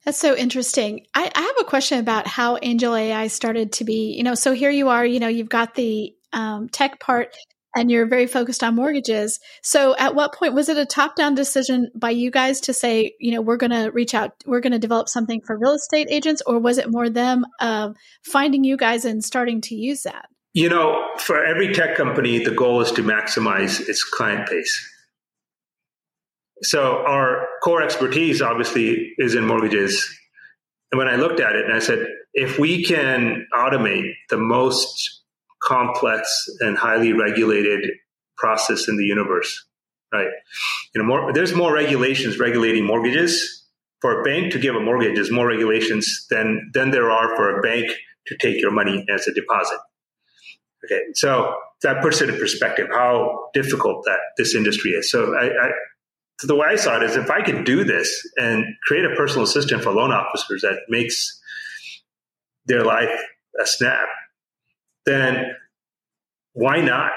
That's 0.09 0.17
so 0.17 0.35
interesting. 0.35 1.05
I, 1.15 1.31
I, 1.35 1.43
have 1.43 1.57
a 1.61 1.65
question 1.65 1.99
about 1.99 2.27
how 2.27 2.57
Angel 2.63 2.95
AI 2.95 3.27
started 3.27 3.73
to 3.73 3.85
be. 3.85 4.15
You 4.17 4.23
know, 4.23 4.35
so 4.35 4.53
here 4.53 4.71
you 4.71 4.89
are. 4.89 5.05
You 5.05 5.21
know, 5.21 5.29
you've 5.29 5.51
got 5.51 5.75
the 5.75 6.15
um, 6.33 6.71
tech 6.71 6.99
part, 6.99 7.37
and 7.77 7.91
you're 7.91 8.07
very 8.07 8.27
focused 8.27 8.65
on 8.65 8.75
mortgages. 8.75 9.39
So, 9.63 9.95
at 9.99 10.15
what 10.15 10.33
point 10.33 10.55
was 10.55 10.71
it 10.71 10.79
a 10.79 10.87
top-down 10.87 11.35
decision 11.35 11.91
by 11.95 12.09
you 12.09 12.31
guys 12.31 12.63
to 12.63 12.73
say, 12.73 13.17
you 13.21 13.33
know, 13.33 13.43
we're 13.43 13.59
going 13.59 13.73
to 13.73 13.91
reach 13.91 14.15
out, 14.15 14.33
we're 14.47 14.61
going 14.61 14.73
to 14.73 14.79
develop 14.79 15.11
something 15.11 15.43
for 15.43 15.59
real 15.59 15.75
estate 15.75 16.09
agents, 16.11 16.41
or 16.47 16.59
was 16.59 16.79
it 16.79 16.91
more 16.91 17.11
them 17.11 17.45
uh, 17.61 17.91
finding 18.23 18.65
you 18.65 18.79
guys 18.79 19.05
and 19.05 19.23
starting 19.23 19.61
to 19.61 19.75
use 19.75 20.05
that? 20.05 20.31
You 20.55 20.71
know, 20.71 21.07
for 21.19 21.45
every 21.45 21.75
tech 21.75 21.99
company, 21.99 22.43
the 22.43 22.53
goal 22.53 22.81
is 22.81 22.93
to 22.93 23.03
maximize 23.03 23.87
its 23.87 24.05
client 24.05 24.49
base. 24.49 24.98
So 26.63 27.05
our 27.07 27.47
core 27.63 27.83
expertise 27.83 28.43
obviously 28.43 29.13
is 29.19 29.35
in 29.35 29.47
mortgages. 29.47 30.09
And 30.91 30.99
when 30.99 31.09
I 31.09 31.17
looked 31.17 31.41
at 31.41 31.55
it 31.55 31.65
and 31.65 31.75
I 31.75 31.79
said, 31.79 32.07
if 32.35 32.59
we 32.59 32.85
can 32.85 33.47
automate 33.55 34.13
the 34.31 34.39
most 34.39 35.23
complex 35.63 36.47
and 36.61 36.77
highly 36.77 37.13
regulated 37.13 37.91
process 38.37 38.89
in 38.89 38.97
the 38.97 39.05
universe, 39.05 39.67
right? 40.13 40.29
You 40.95 41.03
know, 41.03 41.07
more, 41.07 41.33
there's 41.33 41.55
more 41.55 41.73
regulations 41.73 42.39
regulating 42.39 42.85
mortgages. 42.85 43.67
For 44.01 44.21
a 44.21 44.25
bank 44.25 44.53
to 44.53 44.61
give 44.61 44.77
a 44.77 44.81
mortgage, 44.81 45.17
there's 45.17 45.33
more 45.33 45.49
regulations 45.49 46.27
than, 46.31 46.71
than 46.73 46.93
there 46.93 47.11
are 47.11 47.35
for 47.35 47.59
a 47.59 47.63
bank 47.63 47.91
to 48.29 48.37
take 48.37 48.61
your 48.61 48.71
money 48.71 49.05
as 49.13 49.27
a 49.27 49.35
deposit. 49.35 49.79
Okay, 50.85 51.01
so 51.15 51.57
that 51.83 52.01
puts 52.01 52.21
it 52.21 52.29
in 52.29 52.39
perspective 52.39 52.87
how 52.91 53.49
difficult 53.53 54.05
that 54.05 54.19
this 54.37 54.55
industry 54.55 54.93
is. 54.93 55.11
So 55.11 55.35
I, 55.35 55.47
I 55.47 55.71
so 56.39 56.47
the 56.47 56.55
way 56.55 56.69
I 56.71 56.77
saw 56.77 56.97
it 56.97 57.03
is 57.03 57.17
if 57.17 57.31
I 57.31 57.43
could 57.43 57.65
do 57.65 57.83
this 57.83 58.27
and 58.37 58.65
create 58.85 59.05
a 59.05 59.15
personal 59.17 59.43
assistant 59.45 59.83
for 59.83 59.91
loan 59.91 60.13
officers 60.13 60.63
that 60.63 60.83
makes 60.89 61.41
their 62.67 62.85
life 62.85 63.11
a 63.61 63.67
snap, 63.67 64.07
then 65.05 65.53
why 66.53 66.81
not? 66.81 67.11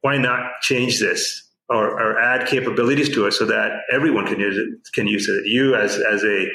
Why 0.00 0.16
not 0.16 0.62
change 0.62 1.00
this 1.00 1.46
or, 1.68 2.00
or 2.00 2.18
add 2.18 2.48
capabilities 2.48 3.10
to 3.10 3.26
it 3.26 3.32
so 3.32 3.44
that 3.44 3.80
everyone 3.92 4.26
can 4.26 4.40
use 4.40 4.56
it? 4.56 4.92
Can 4.94 5.06
use 5.06 5.28
it. 5.28 5.46
You 5.46 5.74
as 5.74 5.98
as 5.98 6.24
a 6.24 6.46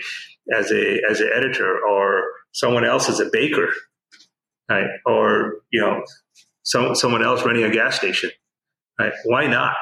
as 0.58 0.72
a 0.72 1.02
as 1.10 1.22
an 1.22 1.30
editor 1.36 1.80
or 1.88 2.24
someone 2.52 2.84
else 2.84 3.10
as 3.10 3.20
a 3.20 3.30
baker, 3.32 3.68
right? 4.70 4.88
Or 5.06 5.58
you 5.70 5.82
know, 5.82 6.04
some 6.64 6.96
someone 6.96 7.24
else 7.24 7.46
running 7.46 7.64
a 7.64 7.70
gas 7.70 7.96
station, 7.96 8.32
right? 9.00 9.14
Why 9.26 9.46
not? 9.46 9.76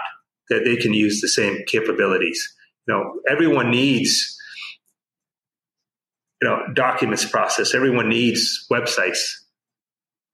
That 0.50 0.64
they 0.66 0.76
can 0.76 0.94
use 0.94 1.22
the 1.22 1.28
same 1.28 1.64
capabilities. 1.68 2.54
You 2.88 2.94
know, 2.94 3.14
everyone 3.30 3.72
needs 3.72 4.38
you 6.42 6.50
know 6.50 6.62
documents 6.74 7.26
process. 7.26 7.74
Everyone 7.74 8.10
needs 8.10 8.68
websites 8.72 9.20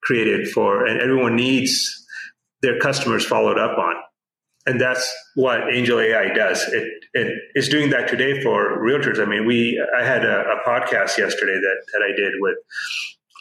created 0.01 0.49
for, 0.49 0.85
and 0.85 1.01
everyone 1.01 1.35
needs 1.35 2.05
their 2.61 2.79
customers 2.79 3.25
followed 3.25 3.59
up 3.59 3.77
on. 3.77 3.95
And 4.65 4.79
that's 4.79 5.09
what 5.35 5.73
Angel 5.73 5.99
AI 5.99 6.33
does. 6.33 6.63
It, 6.67 6.83
it 7.13 7.33
is 7.55 7.69
doing 7.69 7.91
that 7.91 8.07
today 8.07 8.41
for 8.41 8.77
realtors. 8.79 9.19
I 9.19 9.25
mean, 9.25 9.45
we 9.45 9.81
I 9.97 10.03
had 10.03 10.25
a, 10.25 10.41
a 10.41 10.63
podcast 10.67 11.17
yesterday 11.17 11.55
that 11.55 11.77
that 11.93 12.01
I 12.03 12.15
did 12.15 12.33
with 12.39 12.57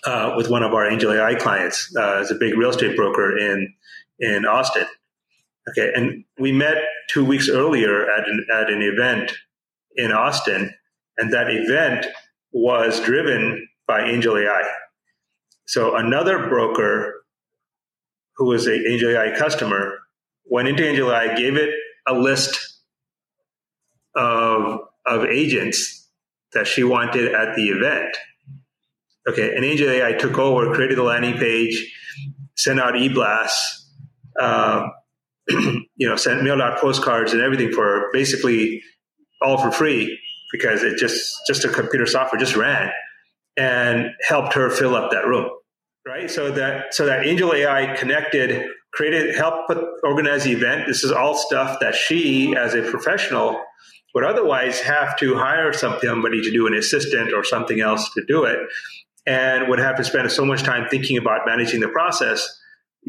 uh, 0.04 0.34
with 0.36 0.48
one 0.48 0.62
of 0.62 0.72
our 0.72 0.88
Angel 0.88 1.12
AI 1.12 1.34
clients. 1.34 1.94
Uh, 1.96 2.20
as 2.20 2.30
a 2.30 2.34
big 2.34 2.54
real 2.54 2.70
estate 2.70 2.96
broker 2.96 3.36
in 3.36 3.74
in 4.20 4.44
Austin, 4.46 4.86
Okay, 5.68 5.92
and 5.94 6.24
we 6.38 6.52
met 6.52 6.76
two 7.10 7.24
weeks 7.24 7.48
earlier 7.48 8.10
at 8.10 8.28
an, 8.28 8.46
at 8.52 8.70
an 8.70 8.82
event 8.82 9.32
in 9.96 10.12
Austin, 10.12 10.72
and 11.16 11.32
that 11.32 11.48
event 11.50 12.06
was 12.52 13.00
driven 13.00 13.68
by 13.86 14.02
Angel 14.04 14.36
AI. 14.36 14.62
So 15.66 15.96
another 15.96 16.48
broker 16.48 17.24
who 18.36 18.46
was 18.46 18.66
an 18.66 18.84
Angel 18.88 19.10
AI 19.10 19.36
customer 19.36 19.98
went 20.44 20.68
into 20.68 20.86
Angel 20.86 21.10
AI, 21.10 21.34
gave 21.34 21.56
it 21.56 21.74
a 22.06 22.14
list 22.14 22.80
of 24.14 24.80
of 25.06 25.24
agents 25.24 26.08
that 26.52 26.66
she 26.66 26.84
wanted 26.84 27.34
at 27.34 27.56
the 27.56 27.68
event. 27.68 28.16
Okay, 29.28 29.54
and 29.54 29.64
Angel 29.64 29.90
AI 29.90 30.12
took 30.12 30.38
over, 30.38 30.72
created 30.74 30.96
the 30.98 31.02
landing 31.02 31.34
page, 31.34 31.94
sent 32.56 32.80
out 32.80 32.96
e-blasts, 32.96 33.90
um, 34.40 34.92
you 35.48 36.08
know, 36.08 36.16
sent 36.16 36.42
mailed 36.42 36.60
out 36.60 36.78
postcards 36.78 37.32
and 37.32 37.42
everything 37.42 37.72
for 37.72 38.10
basically 38.12 38.82
all 39.42 39.58
for 39.58 39.70
free 39.70 40.18
because 40.52 40.82
it 40.82 40.98
just 40.98 41.36
just 41.46 41.64
a 41.64 41.68
computer 41.68 42.06
software 42.06 42.38
just 42.38 42.56
ran 42.56 42.90
and 43.56 44.10
helped 44.26 44.54
her 44.54 44.70
fill 44.70 44.94
up 44.94 45.10
that 45.10 45.26
room 45.26 45.50
right? 46.08 46.30
So 46.30 46.50
that 46.52 46.94
so 46.94 47.06
that 47.06 47.26
angel 47.26 47.52
ai 47.52 47.94
connected 47.96 48.66
created 48.92 49.34
helped 49.34 49.68
put, 49.68 49.78
organize 50.02 50.44
the 50.44 50.52
event. 50.52 50.86
This 50.86 51.04
is 51.04 51.12
all 51.12 51.34
stuff 51.36 51.78
that 51.80 51.94
she 51.94 52.56
as 52.56 52.74
a 52.74 52.82
professional 52.82 53.62
would 54.14 54.24
otherwise 54.24 54.80
have 54.80 55.16
to 55.18 55.36
hire 55.36 55.72
somebody 55.72 56.40
to 56.40 56.50
do 56.50 56.66
an 56.66 56.74
assistant 56.74 57.32
or 57.34 57.44
something 57.44 57.80
else 57.80 58.10
to 58.14 58.24
do 58.26 58.44
it. 58.44 58.58
And 59.26 59.68
would 59.68 59.78
have 59.78 59.96
to 59.96 60.04
spend 60.04 60.30
so 60.32 60.46
much 60.46 60.62
time 60.62 60.88
thinking 60.88 61.18
about 61.18 61.42
managing 61.44 61.80
the 61.80 61.88
process 61.88 62.57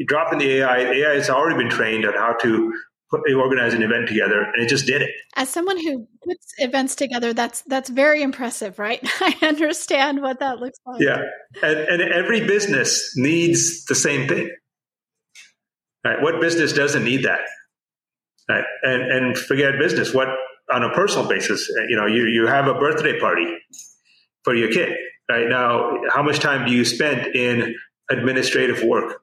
you 0.00 0.06
drop 0.06 0.32
in 0.32 0.38
the 0.38 0.50
AI, 0.50 0.78
AI 0.78 1.14
has 1.14 1.28
already 1.28 1.58
been 1.58 1.68
trained 1.68 2.06
on 2.06 2.14
how 2.14 2.32
to 2.40 2.72
put, 3.10 3.20
organize 3.36 3.74
an 3.74 3.82
event 3.82 4.08
together, 4.08 4.40
and 4.40 4.62
it 4.62 4.66
just 4.66 4.86
did 4.86 5.02
it. 5.02 5.10
As 5.36 5.50
someone 5.50 5.76
who 5.76 6.08
puts 6.24 6.54
events 6.56 6.94
together, 6.94 7.34
that's 7.34 7.60
that's 7.66 7.90
very 7.90 8.22
impressive, 8.22 8.78
right? 8.78 8.98
I 9.20 9.36
understand 9.42 10.22
what 10.22 10.40
that 10.40 10.58
looks 10.58 10.78
like. 10.86 11.02
Yeah, 11.02 11.18
and, 11.62 11.78
and 11.80 12.02
every 12.14 12.46
business 12.46 13.12
needs 13.14 13.84
the 13.84 13.94
same 13.94 14.26
thing. 14.26 14.50
Right? 16.02 16.22
What 16.22 16.40
business 16.40 16.72
doesn't 16.72 17.04
need 17.04 17.24
that? 17.24 17.40
Right? 18.48 18.64
And 18.82 19.02
and 19.02 19.38
forget 19.38 19.78
business. 19.78 20.14
What 20.14 20.28
on 20.72 20.82
a 20.82 20.88
personal 20.94 21.28
basis, 21.28 21.70
you 21.90 21.96
know, 21.96 22.06
you 22.06 22.24
you 22.24 22.46
have 22.46 22.68
a 22.68 22.74
birthday 22.74 23.20
party 23.20 23.54
for 24.44 24.54
your 24.54 24.72
kid. 24.72 24.96
Right 25.28 25.46
now, 25.46 25.98
how 26.08 26.22
much 26.22 26.38
time 26.38 26.66
do 26.66 26.72
you 26.72 26.86
spend 26.86 27.36
in 27.36 27.74
administrative 28.10 28.82
work? 28.82 29.20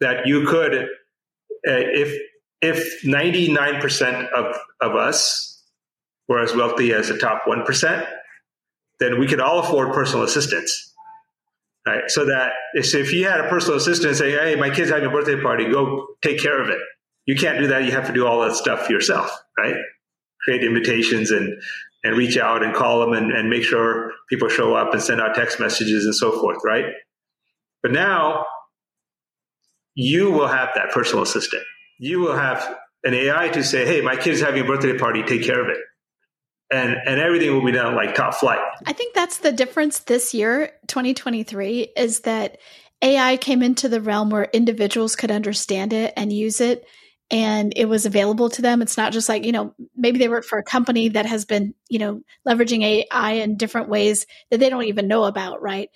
That 0.00 0.26
you 0.26 0.46
could, 0.46 0.74
uh, 0.74 0.84
if 1.64 2.18
if 2.60 3.04
99% 3.04 4.30
of, 4.30 4.56
of 4.80 4.96
us 4.96 5.62
were 6.28 6.40
as 6.42 6.54
wealthy 6.54 6.92
as 6.92 7.08
the 7.08 7.16
top 7.16 7.42
1%, 7.46 8.08
then 9.00 9.20
we 9.20 9.26
could 9.26 9.40
all 9.40 9.60
afford 9.60 9.92
personal 9.94 10.24
assistants. 10.24 10.92
Right. 11.86 12.02
So 12.08 12.26
that 12.26 12.50
so 12.82 12.98
if 12.98 13.14
you 13.14 13.26
had 13.26 13.40
a 13.40 13.48
personal 13.48 13.78
assistant 13.78 14.16
say, 14.16 14.32
Hey, 14.32 14.56
my 14.56 14.68
kid's 14.68 14.90
having 14.90 15.06
a 15.06 15.10
birthday 15.10 15.40
party, 15.40 15.70
go 15.70 16.08
take 16.20 16.38
care 16.38 16.60
of 16.60 16.68
it. 16.68 16.78
You 17.24 17.34
can't 17.34 17.58
do 17.58 17.68
that. 17.68 17.84
You 17.84 17.92
have 17.92 18.06
to 18.08 18.12
do 18.12 18.26
all 18.26 18.40
that 18.42 18.54
stuff 18.56 18.90
yourself, 18.90 19.30
right? 19.56 19.76
Create 20.44 20.64
invitations 20.64 21.30
and, 21.30 21.54
and 22.04 22.16
reach 22.16 22.36
out 22.36 22.62
and 22.62 22.74
call 22.74 23.00
them 23.00 23.12
and, 23.12 23.32
and 23.32 23.48
make 23.48 23.62
sure 23.62 24.12
people 24.28 24.48
show 24.48 24.74
up 24.74 24.92
and 24.92 25.02
send 25.02 25.20
out 25.20 25.34
text 25.34 25.60
messages 25.60 26.04
and 26.04 26.14
so 26.14 26.38
forth, 26.38 26.58
right? 26.62 26.86
But 27.82 27.92
now 27.92 28.44
you 30.00 30.30
will 30.30 30.46
have 30.46 30.68
that 30.76 30.92
personal 30.92 31.24
assistant. 31.24 31.64
You 31.98 32.20
will 32.20 32.36
have 32.36 32.76
an 33.02 33.14
AI 33.14 33.48
to 33.48 33.64
say, 33.64 33.84
hey, 33.84 34.00
my 34.00 34.14
kid 34.14 34.34
is 34.34 34.40
having 34.40 34.62
a 34.62 34.64
birthday 34.64 34.96
party, 34.96 35.24
take 35.24 35.42
care 35.42 35.60
of 35.60 35.68
it. 35.68 35.78
and 36.70 36.96
and 37.04 37.18
everything 37.18 37.52
will 37.52 37.64
be 37.64 37.72
done 37.72 37.96
like 37.96 38.14
top 38.14 38.34
flight. 38.34 38.60
I 38.86 38.92
think 38.92 39.12
that's 39.12 39.38
the 39.38 39.50
difference 39.50 40.00
this 40.00 40.34
year, 40.34 40.70
2023, 40.86 41.88
is 41.96 42.20
that 42.20 42.58
AI 43.02 43.38
came 43.38 43.60
into 43.60 43.88
the 43.88 44.00
realm 44.00 44.30
where 44.30 44.44
individuals 44.44 45.16
could 45.16 45.32
understand 45.32 45.92
it 45.92 46.12
and 46.16 46.32
use 46.32 46.60
it 46.60 46.84
and 47.30 47.72
it 47.76 47.86
was 47.86 48.06
available 48.06 48.48
to 48.50 48.62
them. 48.62 48.80
It's 48.82 48.96
not 48.96 49.12
just 49.12 49.28
like, 49.28 49.44
you 49.44 49.52
know, 49.52 49.74
maybe 49.96 50.18
they 50.18 50.28
work 50.28 50.44
for 50.44 50.58
a 50.58 50.62
company 50.62 51.08
that 51.10 51.26
has 51.26 51.44
been, 51.44 51.74
you 51.88 51.98
know, 51.98 52.22
leveraging 52.46 52.82
AI 52.82 53.32
in 53.32 53.56
different 53.56 53.88
ways 53.88 54.26
that 54.50 54.60
they 54.60 54.70
don't 54.70 54.84
even 54.84 55.08
know 55.08 55.24
about, 55.24 55.60
right? 55.60 55.90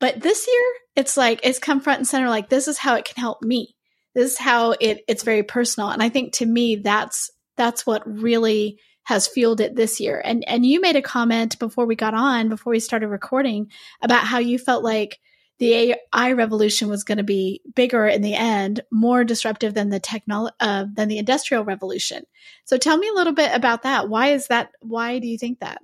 But 0.00 0.20
this 0.20 0.46
year, 0.46 0.64
it's 0.96 1.16
like 1.16 1.40
it's 1.42 1.58
come 1.58 1.80
front 1.80 1.98
and 1.98 2.08
center 2.08 2.28
like 2.28 2.48
this 2.48 2.68
is 2.68 2.78
how 2.78 2.94
it 2.94 3.04
can 3.04 3.20
help 3.20 3.42
me. 3.42 3.74
This 4.14 4.32
is 4.32 4.38
how 4.38 4.72
it 4.72 5.02
it's 5.08 5.22
very 5.22 5.42
personal. 5.42 5.90
And 5.90 6.02
I 6.02 6.08
think 6.08 6.34
to 6.34 6.46
me 6.46 6.76
that's 6.76 7.30
that's 7.56 7.86
what 7.86 8.02
really 8.06 8.78
has 9.04 9.26
fueled 9.26 9.60
it 9.60 9.74
this 9.74 10.00
year. 10.00 10.20
And 10.24 10.46
and 10.46 10.64
you 10.66 10.80
made 10.80 10.96
a 10.96 11.02
comment 11.02 11.58
before 11.58 11.86
we 11.86 11.96
got 11.96 12.14
on, 12.14 12.48
before 12.48 12.72
we 12.72 12.80
started 12.80 13.08
recording, 13.08 13.70
about 14.02 14.24
how 14.24 14.38
you 14.38 14.58
felt 14.58 14.84
like 14.84 15.18
the 15.58 15.96
AI 16.12 16.32
revolution 16.32 16.88
was 16.88 17.04
going 17.04 17.18
to 17.18 17.24
be 17.24 17.62
bigger 17.74 18.06
in 18.06 18.22
the 18.22 18.34
end, 18.34 18.80
more 18.92 19.24
disruptive 19.24 19.74
than 19.74 19.88
the 19.88 19.98
technol 19.98 20.50
uh, 20.60 20.84
than 20.92 21.08
the 21.08 21.18
industrial 21.18 21.64
revolution. 21.64 22.24
So 22.64 22.76
tell 22.76 22.96
me 22.96 23.08
a 23.08 23.14
little 23.14 23.32
bit 23.32 23.50
about 23.54 23.82
that. 23.82 24.08
Why 24.08 24.28
is 24.28 24.48
that? 24.48 24.70
Why 24.80 25.18
do 25.18 25.26
you 25.26 25.38
think 25.38 25.60
that? 25.60 25.80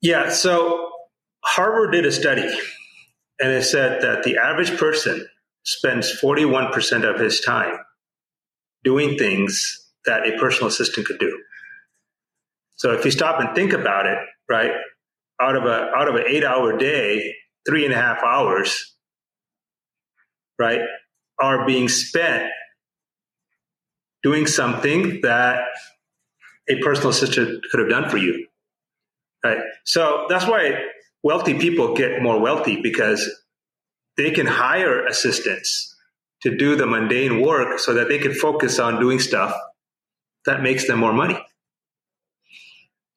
Yeah, 0.00 0.30
so 0.30 0.90
Harvard 1.44 1.92
did 1.92 2.06
a 2.06 2.12
study, 2.12 2.48
and 3.42 3.50
it 3.50 3.64
said 3.64 4.02
that 4.02 4.22
the 4.22 4.36
average 4.36 4.78
person 4.78 5.26
spends 5.64 6.12
41% 6.20 7.04
of 7.04 7.20
his 7.20 7.40
time 7.40 7.76
doing 8.84 9.18
things 9.18 9.90
that 10.06 10.26
a 10.26 10.38
personal 10.38 10.68
assistant 10.68 11.06
could 11.06 11.18
do. 11.18 11.42
So 12.76 12.92
if 12.92 13.04
you 13.04 13.10
stop 13.10 13.40
and 13.40 13.54
think 13.54 13.72
about 13.72 14.06
it, 14.06 14.18
right, 14.48 14.70
out 15.40 15.56
of 15.56 15.64
a 15.64 15.90
out 15.96 16.08
of 16.08 16.14
an 16.14 16.24
eight 16.26 16.44
hour 16.44 16.76
day, 16.76 17.34
three 17.66 17.84
and 17.84 17.92
a 17.92 17.96
half 17.96 18.22
hours, 18.22 18.94
right, 20.58 20.80
are 21.40 21.66
being 21.66 21.88
spent 21.88 22.48
doing 24.22 24.46
something 24.46 25.20
that 25.22 25.64
a 26.68 26.78
personal 26.80 27.10
assistant 27.10 27.64
could 27.70 27.80
have 27.80 27.88
done 27.88 28.08
for 28.08 28.18
you. 28.18 28.46
Right. 29.44 29.58
So 29.84 30.26
that's 30.28 30.46
why 30.46 30.76
wealthy 31.22 31.58
people 31.58 31.94
get 31.94 32.22
more 32.22 32.40
wealthy 32.40 32.80
because 32.80 33.30
they 34.16 34.30
can 34.30 34.46
hire 34.46 35.06
assistants 35.06 35.94
to 36.42 36.56
do 36.56 36.76
the 36.76 36.86
mundane 36.86 37.40
work 37.40 37.78
so 37.78 37.94
that 37.94 38.08
they 38.08 38.18
can 38.18 38.34
focus 38.34 38.78
on 38.78 39.00
doing 39.00 39.18
stuff 39.18 39.54
that 40.44 40.62
makes 40.62 40.86
them 40.86 40.98
more 40.98 41.12
money. 41.12 41.38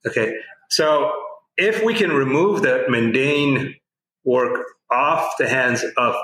Okay. 0.07 0.35
So 0.69 1.11
if 1.57 1.83
we 1.83 1.93
can 1.93 2.11
remove 2.11 2.61
the 2.61 2.85
mundane 2.87 3.75
work 4.23 4.65
off 4.91 5.33
the 5.37 5.47
hands 5.47 5.83
of 5.97 6.15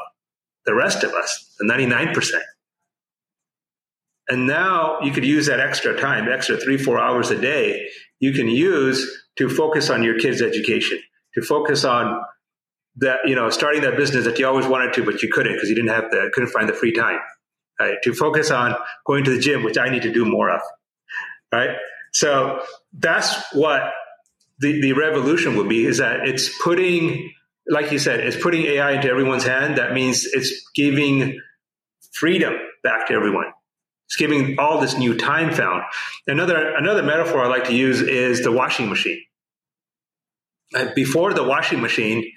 the 0.65 0.75
rest 0.75 1.03
of 1.03 1.13
us, 1.13 1.55
the 1.59 1.65
99%, 1.65 2.39
and 4.27 4.47
now 4.47 4.99
you 5.01 5.11
could 5.11 5.25
use 5.25 5.47
that 5.47 5.59
extra 5.59 5.99
time, 5.99 6.29
extra 6.31 6.55
three, 6.55 6.77
four 6.77 6.99
hours 6.99 7.31
a 7.31 7.39
day, 7.39 7.87
you 8.19 8.31
can 8.31 8.47
use 8.47 9.27
to 9.37 9.49
focus 9.49 9.89
on 9.89 10.03
your 10.03 10.19
kids' 10.19 10.41
education, 10.41 10.99
to 11.35 11.41
focus 11.41 11.83
on 11.83 12.21
that, 12.97 13.19
you 13.25 13.35
know, 13.35 13.49
starting 13.49 13.81
that 13.81 13.97
business 13.97 14.25
that 14.25 14.37
you 14.37 14.47
always 14.47 14.65
wanted 14.65 14.93
to, 14.93 15.03
but 15.03 15.21
you 15.21 15.29
couldn't 15.31 15.53
because 15.53 15.69
you 15.69 15.75
didn't 15.75 15.91
have 15.91 16.11
the, 16.11 16.29
couldn't 16.33 16.49
find 16.49 16.67
the 16.67 16.73
free 16.73 16.91
time, 16.91 17.19
right? 17.79 17.97
To 18.03 18.13
focus 18.13 18.51
on 18.51 18.75
going 19.05 19.23
to 19.23 19.31
the 19.31 19.39
gym, 19.39 19.63
which 19.63 19.77
I 19.77 19.89
need 19.89 20.03
to 20.03 20.11
do 20.11 20.25
more 20.25 20.49
of, 20.49 20.61
right? 21.51 21.77
So 22.13 22.61
that's 22.93 23.53
what 23.53 23.91
the, 24.59 24.81
the 24.81 24.93
revolution 24.93 25.55
would 25.57 25.69
be 25.69 25.85
is 25.85 25.99
that 25.99 26.27
it's 26.27 26.61
putting, 26.61 27.31
like 27.67 27.91
you 27.91 27.99
said, 27.99 28.19
it's 28.19 28.41
putting 28.41 28.63
AI 28.63 28.93
into 28.93 29.09
everyone's 29.09 29.45
hand. 29.45 29.77
That 29.77 29.93
means 29.93 30.25
it's 30.25 30.69
giving 30.75 31.39
freedom 32.11 32.53
back 32.83 33.07
to 33.07 33.13
everyone. 33.13 33.45
It's 34.07 34.17
giving 34.17 34.59
all 34.59 34.81
this 34.81 34.97
new 34.97 35.17
time 35.17 35.53
found. 35.53 35.83
Another, 36.27 36.75
another 36.75 37.01
metaphor 37.01 37.45
I 37.45 37.47
like 37.47 37.65
to 37.65 37.73
use 37.73 38.01
is 38.01 38.43
the 38.43 38.51
washing 38.51 38.89
machine. 38.89 39.21
Before 40.95 41.33
the 41.33 41.43
washing 41.43 41.81
machine, 41.81 42.31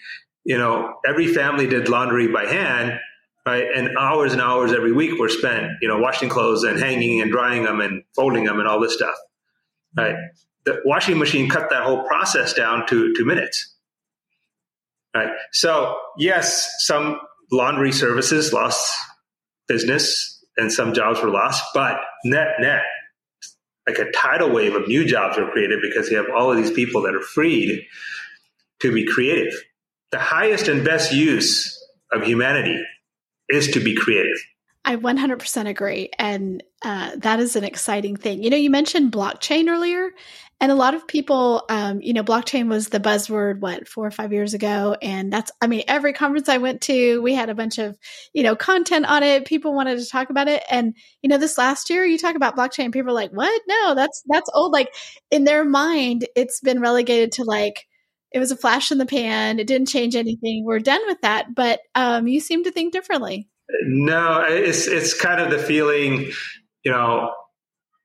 you 0.44 0.58
know, 0.58 0.94
every 1.06 1.28
family 1.28 1.66
did 1.66 1.88
laundry 1.88 2.28
by 2.28 2.46
hand, 2.46 2.98
right? 3.46 3.64
And 3.74 3.96
hours 3.98 4.32
and 4.32 4.42
hours 4.42 4.72
every 4.72 4.92
week 4.92 5.18
were 5.18 5.28
spent, 5.28 5.72
you 5.80 5.88
know, 5.88 5.98
washing 5.98 6.28
clothes 6.28 6.64
and 6.64 6.78
hanging 6.78 7.20
and 7.20 7.30
drying 7.30 7.62
them 7.62 7.80
and 7.80 8.02
folding 8.14 8.44
them 8.44 8.58
and 8.58 8.68
all 8.68 8.80
this 8.80 8.94
stuff 8.94 9.14
right? 9.96 10.16
The 10.64 10.80
washing 10.84 11.18
machine 11.18 11.48
cut 11.48 11.70
that 11.70 11.84
whole 11.84 12.04
process 12.04 12.52
down 12.54 12.86
to 12.88 13.14
two 13.14 13.24
minutes, 13.24 13.74
right? 15.14 15.30
So 15.52 15.98
yes, 16.18 16.72
some 16.78 17.20
laundry 17.52 17.92
services 17.92 18.52
lost 18.52 18.96
business 19.68 20.44
and 20.56 20.72
some 20.72 20.94
jobs 20.94 21.20
were 21.20 21.30
lost, 21.30 21.62
but 21.74 22.00
net 22.24 22.48
net, 22.60 22.82
like 23.86 23.98
a 23.98 24.10
tidal 24.12 24.50
wave 24.50 24.74
of 24.74 24.88
new 24.88 25.04
jobs 25.04 25.36
were 25.36 25.50
created 25.50 25.80
because 25.82 26.10
you 26.10 26.16
have 26.16 26.26
all 26.34 26.50
of 26.50 26.56
these 26.56 26.70
people 26.70 27.02
that 27.02 27.14
are 27.14 27.20
freed 27.20 27.84
to 28.80 28.92
be 28.92 29.06
creative. 29.06 29.52
The 30.12 30.18
highest 30.18 30.68
and 30.68 30.84
best 30.84 31.12
use 31.12 31.80
of 32.12 32.22
humanity 32.22 32.80
is 33.48 33.68
to 33.72 33.80
be 33.80 33.94
creative. 33.94 34.36
I 34.84 34.96
100% 34.96 35.66
agree. 35.66 36.10
And 36.18 36.62
uh, 36.84 37.12
that 37.16 37.40
is 37.40 37.56
an 37.56 37.64
exciting 37.64 38.16
thing. 38.16 38.42
You 38.42 38.50
know, 38.50 38.56
you 38.56 38.68
mentioned 38.68 39.12
blockchain 39.12 39.68
earlier, 39.68 40.10
and 40.60 40.70
a 40.70 40.74
lot 40.74 40.94
of 40.94 41.06
people, 41.06 41.64
um, 41.68 42.00
you 42.00 42.12
know, 42.12 42.22
blockchain 42.22 42.68
was 42.68 42.88
the 42.88 43.00
buzzword, 43.00 43.60
what, 43.60 43.88
four 43.88 44.06
or 44.06 44.10
five 44.10 44.32
years 44.32 44.54
ago. 44.54 44.96
And 45.02 45.32
that's, 45.32 45.50
I 45.60 45.66
mean, 45.66 45.82
every 45.88 46.12
conference 46.12 46.48
I 46.48 46.58
went 46.58 46.82
to, 46.82 47.20
we 47.22 47.34
had 47.34 47.50
a 47.50 47.54
bunch 47.54 47.78
of, 47.78 47.98
you 48.32 48.42
know, 48.42 48.54
content 48.54 49.06
on 49.06 49.22
it. 49.22 49.46
People 49.46 49.74
wanted 49.74 49.98
to 49.98 50.06
talk 50.06 50.30
about 50.30 50.48
it. 50.48 50.62
And, 50.70 50.94
you 51.22 51.28
know, 51.28 51.38
this 51.38 51.58
last 51.58 51.90
year, 51.90 52.04
you 52.04 52.18
talk 52.18 52.36
about 52.36 52.56
blockchain, 52.56 52.92
people 52.92 53.10
are 53.10 53.14
like, 53.14 53.32
what? 53.32 53.62
No, 53.66 53.94
that's, 53.94 54.22
that's 54.26 54.50
old. 54.54 54.72
Like 54.72 54.88
in 55.30 55.44
their 55.44 55.64
mind, 55.64 56.28
it's 56.36 56.60
been 56.60 56.80
relegated 56.80 57.32
to 57.32 57.44
like, 57.44 57.86
it 58.34 58.40
was 58.40 58.50
a 58.50 58.56
flash 58.56 58.90
in 58.90 58.98
the 58.98 59.06
pan. 59.06 59.60
It 59.60 59.68
didn't 59.68 59.86
change 59.86 60.16
anything. 60.16 60.64
We're 60.64 60.80
done 60.80 61.00
with 61.06 61.20
that. 61.20 61.54
But 61.54 61.80
um, 61.94 62.26
you 62.26 62.40
seem 62.40 62.64
to 62.64 62.72
think 62.72 62.92
differently. 62.92 63.48
No, 63.86 64.44
it's 64.46 64.88
it's 64.88 65.18
kind 65.18 65.40
of 65.40 65.50
the 65.50 65.58
feeling, 65.58 66.32
you 66.84 66.92
know, 66.92 67.30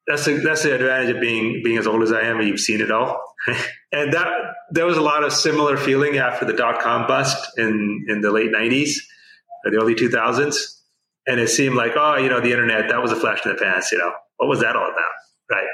that's 0.08 0.26
the, 0.26 0.36
that's 0.36 0.64
the 0.64 0.76
advantage 0.76 1.16
of 1.16 1.20
being 1.20 1.62
being 1.64 1.78
as 1.78 1.88
old 1.88 2.04
as 2.04 2.12
I 2.12 2.22
am. 2.22 2.42
You've 2.42 2.60
seen 2.60 2.80
it 2.80 2.92
all, 2.92 3.20
and 3.92 4.14
that 4.14 4.28
there 4.72 4.86
was 4.86 4.98
a 4.98 5.02
lot 5.02 5.24
of 5.24 5.34
similar 5.34 5.78
feeling 5.78 6.18
after 6.18 6.46
the 6.46 6.54
dot 6.54 6.80
com 6.80 7.08
bust 7.08 7.58
in 7.58 8.06
in 8.08 8.22
the 8.22 8.32
late 8.32 8.52
'90s 8.52 8.92
or 9.66 9.72
the 9.72 9.78
early 9.78 9.96
2000s, 9.96 10.56
and 11.28 11.40
it 11.40 11.50
seemed 11.50 11.76
like, 11.76 11.94
oh, 11.98 12.16
you 12.16 12.30
know, 12.30 12.40
the 12.40 12.52
internet 12.52 12.88
that 12.90 13.02
was 13.02 13.12
a 13.12 13.16
flash 13.16 13.46
in 13.46 13.52
the 13.52 13.58
past. 13.58 13.92
You 13.92 13.98
know, 13.98 14.12
what 14.38 14.48
was 14.48 14.62
that 14.62 14.76
all 14.76 14.90
about, 14.90 15.12
right? 15.52 15.68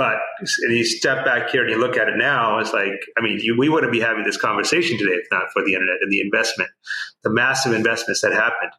But 0.00 0.16
and 0.62 0.72
you 0.74 0.84
step 0.84 1.26
back 1.26 1.50
here 1.50 1.62
and 1.62 1.70
you 1.70 1.78
look 1.78 1.98
at 1.98 2.08
it 2.08 2.16
now, 2.16 2.58
it's 2.58 2.72
like, 2.72 2.98
I 3.18 3.20
mean, 3.22 3.38
you, 3.42 3.54
we 3.58 3.68
wouldn't 3.68 3.92
be 3.92 4.00
having 4.00 4.24
this 4.24 4.38
conversation 4.38 4.96
today 4.96 5.12
if 5.22 5.26
not 5.30 5.52
for 5.52 5.62
the 5.62 5.74
internet 5.74 5.96
and 6.00 6.10
the 6.10 6.22
investment, 6.22 6.70
the 7.22 7.28
massive 7.28 7.74
investments 7.74 8.22
that 8.22 8.32
happened 8.32 8.72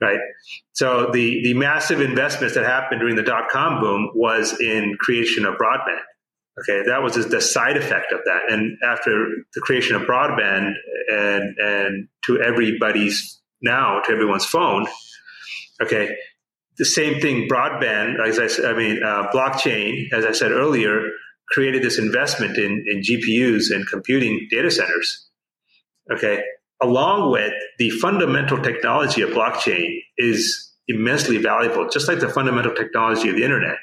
right? 0.00 0.18
So 0.72 1.10
the 1.12 1.42
the 1.42 1.54
massive 1.54 2.00
investments 2.00 2.54
that 2.54 2.64
happened 2.64 3.00
during 3.00 3.16
the 3.16 3.22
dot 3.22 3.48
com 3.50 3.80
boom 3.80 4.10
was 4.14 4.58
in 4.60 4.96
creation 4.98 5.46
of 5.46 5.54
broadband. 5.54 6.02
Okay, 6.60 6.86
that 6.86 7.02
was 7.02 7.14
the 7.14 7.40
side 7.40 7.76
effect 7.76 8.12
of 8.12 8.20
that. 8.24 8.50
And 8.50 8.78
after 8.84 9.26
the 9.54 9.60
creation 9.60 9.96
of 9.96 10.02
broadband 10.02 10.72
and 11.08 11.56
and 11.58 12.08
to 12.26 12.40
everybody's 12.40 13.40
now 13.62 14.00
to 14.00 14.12
everyone's 14.12 14.46
phone, 14.46 14.86
okay, 15.82 16.14
the 16.78 16.84
same 16.84 17.20
thing. 17.20 17.48
Broadband, 17.48 18.20
as 18.26 18.38
I 18.38 18.68
I 18.68 18.74
mean, 18.74 19.02
uh, 19.02 19.28
blockchain, 19.32 20.12
as 20.12 20.24
I 20.24 20.32
said 20.32 20.52
earlier, 20.52 21.02
created 21.48 21.82
this 21.82 21.98
investment 21.98 22.58
in 22.58 22.84
in 22.88 23.00
GPUs 23.00 23.74
and 23.74 23.86
computing 23.86 24.46
data 24.50 24.70
centers. 24.70 25.28
Okay, 26.12 26.42
along 26.80 27.32
with 27.32 27.52
the 27.78 27.90
fundamental 27.90 28.58
technology 28.58 29.22
of 29.22 29.30
blockchain 29.30 29.98
is 30.18 30.72
immensely 30.88 31.38
valuable, 31.38 31.88
just 31.88 32.08
like 32.08 32.20
the 32.20 32.28
fundamental 32.28 32.74
technology 32.74 33.28
of 33.28 33.36
the 33.36 33.42
internet. 33.42 33.78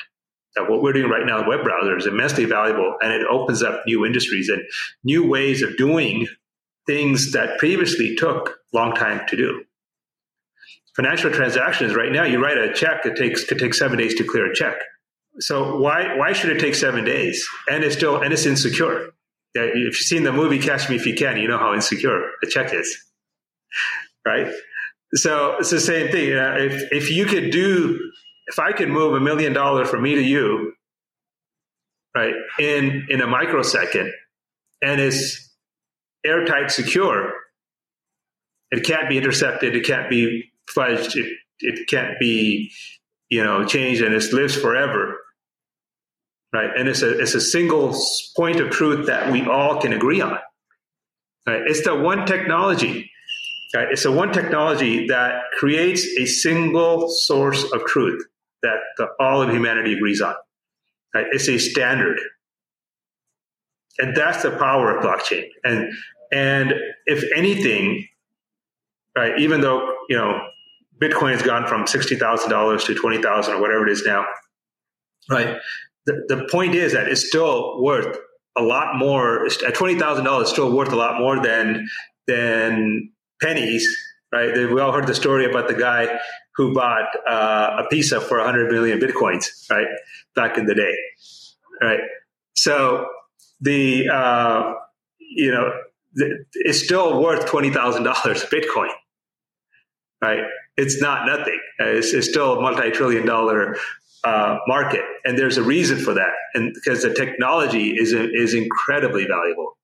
That 0.55 0.69
what 0.69 0.83
we're 0.83 0.93
doing 0.93 1.09
right 1.09 1.25
now, 1.25 1.41
the 1.41 1.49
web 1.49 1.63
browser, 1.63 1.97
is 1.97 2.05
immensely 2.05 2.45
valuable, 2.45 2.95
and 3.01 3.11
it 3.11 3.25
opens 3.29 3.63
up 3.63 3.81
new 3.87 4.05
industries 4.05 4.49
and 4.49 4.61
new 5.03 5.27
ways 5.27 5.63
of 5.63 5.75
doing 5.77 6.27
things 6.85 7.31
that 7.31 7.57
previously 7.57 8.15
took 8.15 8.57
long 8.71 8.93
time 8.93 9.21
to 9.29 9.35
do. 9.35 9.63
Financial 10.95 11.31
transactions 11.31 11.95
right 11.95 12.11
now, 12.11 12.23
you 12.23 12.41
write 12.41 12.57
a 12.57 12.73
check, 12.73 13.05
it 13.05 13.15
takes 13.15 13.43
could 13.45 13.59
take 13.59 13.73
seven 13.73 13.97
days 13.97 14.15
to 14.15 14.23
clear 14.23 14.51
a 14.51 14.55
check. 14.55 14.77
So 15.39 15.77
why 15.77 16.15
why 16.15 16.33
should 16.33 16.55
it 16.55 16.59
take 16.59 16.75
seven 16.75 17.03
days? 17.03 17.47
And 17.69 17.83
it's 17.83 17.95
still 17.95 18.21
and 18.21 18.31
it's 18.31 18.45
insecure 18.45 19.13
if 19.55 19.75
you've 19.75 19.95
seen 19.95 20.23
the 20.23 20.31
movie 20.31 20.59
Catch 20.59 20.89
Me 20.89 20.95
If 20.95 21.05
You 21.05 21.13
Can, 21.13 21.37
you 21.37 21.47
know 21.47 21.57
how 21.57 21.73
insecure 21.73 22.31
a 22.43 22.47
check 22.47 22.73
is, 22.73 22.97
right? 24.25 24.51
So 25.13 25.57
it's 25.59 25.69
the 25.69 25.79
same 25.79 26.11
thing. 26.11 26.29
if 26.31 26.91
if 26.91 27.11
you 27.11 27.25
could 27.25 27.51
do, 27.51 27.99
if 28.47 28.57
I 28.57 28.71
could 28.71 28.89
move 28.89 29.13
a 29.13 29.19
million 29.19 29.53
dollars 29.53 29.89
from 29.89 30.01
me 30.01 30.15
to 30.15 30.21
you, 30.21 30.73
right, 32.15 32.33
in 32.59 33.07
in 33.09 33.21
a 33.21 33.27
microsecond, 33.27 34.11
and 34.81 34.99
it's 34.99 35.51
airtight 36.25 36.71
secure. 36.71 37.33
It 38.71 38.83
can't 38.83 39.07
be 39.07 39.17
intercepted. 39.17 39.75
It 39.75 39.85
can't 39.85 40.09
be 40.09 40.51
fudged. 40.69 41.15
It, 41.15 41.37
it 41.59 41.87
can't 41.87 42.19
be, 42.19 42.71
you 43.29 43.43
know, 43.43 43.65
changed 43.65 44.01
and 44.01 44.13
it 44.13 44.33
lives 44.33 44.55
forever. 44.55 45.17
Right. 46.53 46.69
And 46.77 46.87
it's 46.87 47.01
a, 47.01 47.19
it's 47.19 47.33
a 47.33 47.41
single 47.41 47.95
point 48.35 48.59
of 48.59 48.69
truth 48.69 49.07
that 49.07 49.31
we 49.31 49.45
all 49.47 49.81
can 49.81 49.93
agree 49.93 50.21
on. 50.21 50.37
Right. 51.47 51.61
It's 51.65 51.83
the 51.83 51.95
one 51.95 52.25
technology. 52.25 53.09
Right? 53.75 53.87
It's 53.91 54.03
the 54.03 54.11
one 54.11 54.31
technology 54.31 55.07
that 55.07 55.41
creates 55.57 56.05
a 56.19 56.25
single 56.25 57.09
source 57.09 57.63
of 57.71 57.85
truth 57.85 58.23
that 58.61 58.77
the, 58.97 59.07
all 59.19 59.41
of 59.41 59.49
humanity 59.49 59.93
agrees 59.93 60.21
on. 60.21 60.35
Right? 61.15 61.25
It's 61.31 61.49
a 61.49 61.57
standard. 61.57 62.19
And 63.97 64.15
that's 64.15 64.43
the 64.43 64.51
power 64.51 64.95
of 64.95 65.03
blockchain. 65.03 65.47
And 65.63 65.91
and 66.31 66.73
if 67.05 67.23
anything, 67.35 68.07
right, 69.15 69.39
even 69.39 69.61
though, 69.61 69.93
you 70.09 70.17
know, 70.17 70.39
Bitcoin 71.01 71.33
has 71.33 71.41
gone 71.41 71.67
from 71.67 71.85
$60,000 71.85 72.85
to 72.85 72.95
20,000 72.95 73.53
or 73.53 73.61
whatever 73.61 73.87
it 73.87 73.91
is 73.91 74.03
now, 74.05 74.25
right? 75.29 75.57
The, 76.05 76.23
the 76.27 76.47
point 76.51 76.75
is 76.75 76.93
that 76.93 77.07
it's 77.07 77.27
still 77.27 77.81
worth 77.81 78.17
a 78.55 78.61
lot 78.61 78.95
more 78.97 79.45
at 79.45 79.51
$20,000 79.51 80.45
still 80.45 80.75
worth 80.75 80.91
a 80.91 80.95
lot 80.95 81.19
more 81.19 81.41
than 81.41 81.87
than 82.27 83.11
pennies, 83.41 83.87
right? 84.31 84.55
We 84.55 84.79
all 84.79 84.91
heard 84.91 85.07
the 85.07 85.15
story 85.15 85.49
about 85.49 85.67
the 85.67 85.73
guy 85.73 86.19
who 86.55 86.73
bought 86.73 87.09
uh, 87.27 87.83
a 87.83 87.87
pizza 87.89 88.21
for 88.21 88.37
100 88.37 88.71
million 88.71 88.99
bitcoins, 88.99 89.47
right? 89.69 89.87
Back 90.35 90.57
in 90.57 90.65
the 90.65 90.75
day, 90.75 90.95
right? 91.81 91.99
So 92.55 93.07
the, 93.59 94.07
uh, 94.09 94.73
you 95.19 95.51
know, 95.51 95.71
it's 96.15 96.83
still 96.83 97.21
worth 97.21 97.45
$20,000 97.47 97.73
Bitcoin, 98.49 98.89
right? 100.23 100.43
It's 100.77 101.01
not 101.01 101.25
nothing. 101.27 101.59
It's, 101.79 102.13
it's 102.13 102.29
still 102.29 102.57
a 102.57 102.61
multi-trillion 102.61 103.25
dollar 103.25 103.77
uh, 104.23 104.57
market. 104.67 105.01
And 105.25 105.37
there's 105.37 105.57
a 105.57 105.63
reason 105.63 105.99
for 105.99 106.13
that. 106.13 106.31
And 106.53 106.73
because 106.73 107.03
the 107.03 107.13
technology 107.13 107.91
is, 107.91 108.13
is 108.13 108.53
incredibly 108.53 109.25
valuable. 109.25 109.77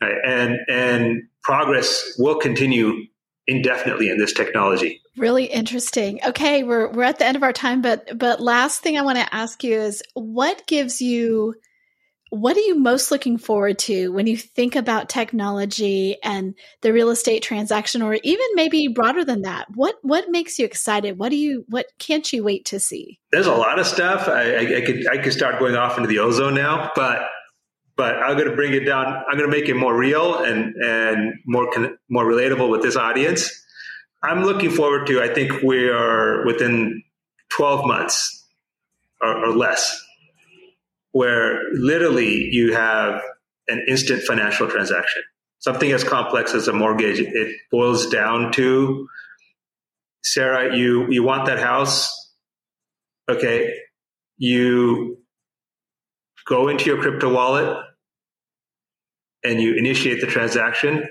Right? 0.00 0.16
And, 0.24 0.58
and 0.68 1.22
progress 1.42 2.14
will 2.18 2.38
continue 2.38 3.06
indefinitely 3.46 4.10
in 4.10 4.18
this 4.18 4.32
technology. 4.32 5.00
Really 5.16 5.46
interesting. 5.46 6.20
Okay, 6.24 6.62
we're 6.62 6.88
we're 6.92 7.02
at 7.02 7.18
the 7.18 7.26
end 7.26 7.36
of 7.36 7.42
our 7.42 7.52
time, 7.52 7.82
but 7.82 8.16
but 8.16 8.40
last 8.40 8.80
thing 8.80 8.96
I 8.96 9.02
want 9.02 9.18
to 9.18 9.34
ask 9.34 9.64
you 9.64 9.74
is 9.80 10.02
what 10.14 10.66
gives 10.66 11.02
you 11.02 11.54
what 12.30 12.56
are 12.56 12.60
you 12.60 12.78
most 12.78 13.10
looking 13.10 13.36
forward 13.36 13.78
to 13.80 14.08
when 14.12 14.28
you 14.28 14.36
think 14.36 14.76
about 14.76 15.08
technology 15.08 16.16
and 16.22 16.54
the 16.80 16.92
real 16.92 17.10
estate 17.10 17.42
transaction 17.42 18.02
or 18.02 18.18
even 18.22 18.46
maybe 18.54 18.86
broader 18.86 19.24
than 19.24 19.42
that? 19.42 19.66
What 19.74 19.96
what 20.02 20.30
makes 20.30 20.58
you 20.58 20.64
excited? 20.64 21.18
What 21.18 21.30
do 21.30 21.36
you 21.36 21.64
what 21.68 21.86
can't 21.98 22.32
you 22.32 22.44
wait 22.44 22.64
to 22.66 22.78
see? 22.78 23.18
There's 23.32 23.48
a 23.48 23.54
lot 23.54 23.80
of 23.80 23.86
stuff. 23.86 24.28
I, 24.28 24.54
I, 24.54 24.76
I 24.76 24.80
could 24.80 25.08
i 25.08 25.18
could 25.18 25.32
start 25.32 25.58
going 25.58 25.74
off 25.74 25.96
into 25.96 26.08
the 26.08 26.20
ozone 26.20 26.54
now 26.54 26.92
but 26.94 27.22
but 27.96 28.16
i'm 28.16 28.36
going 28.36 28.48
to 28.48 28.56
bring 28.56 28.72
it 28.74 28.84
down. 28.84 29.06
I'm 29.06 29.36
going 29.36 29.50
to 29.50 29.56
make 29.56 29.68
it 29.68 29.74
more 29.74 29.96
real 29.96 30.38
and 30.38 30.74
and 30.76 31.34
more 31.46 31.68
more 32.08 32.24
relatable 32.24 32.70
with 32.70 32.82
this 32.82 32.96
audience. 32.96 33.50
I'm 34.22 34.44
looking 34.44 34.70
forward 34.70 35.06
to 35.08 35.20
i 35.20 35.32
think 35.34 35.62
we 35.62 35.88
are 35.88 36.44
within 36.46 37.02
12 37.56 37.86
months 37.86 38.46
or, 39.20 39.46
or 39.46 39.48
less 39.48 40.00
where 41.12 41.60
literally 41.72 42.48
you 42.50 42.72
have 42.72 43.20
an 43.68 43.84
instant 43.88 44.22
financial 44.22 44.68
transaction. 44.68 45.22
Something 45.58 45.92
as 45.92 46.04
complex 46.04 46.54
as 46.54 46.68
a 46.68 46.72
mortgage, 46.72 47.20
it 47.20 47.56
boils 47.70 48.08
down 48.08 48.52
to 48.52 49.08
Sarah, 50.22 50.76
you, 50.76 51.10
you 51.10 51.22
want 51.22 51.46
that 51.46 51.58
house. 51.58 52.10
Okay. 53.28 53.74
You 54.36 55.18
go 56.46 56.68
into 56.68 56.86
your 56.86 57.00
crypto 57.00 57.32
wallet 57.32 57.84
and 59.44 59.60
you 59.60 59.74
initiate 59.74 60.20
the 60.20 60.26
transaction 60.26 61.08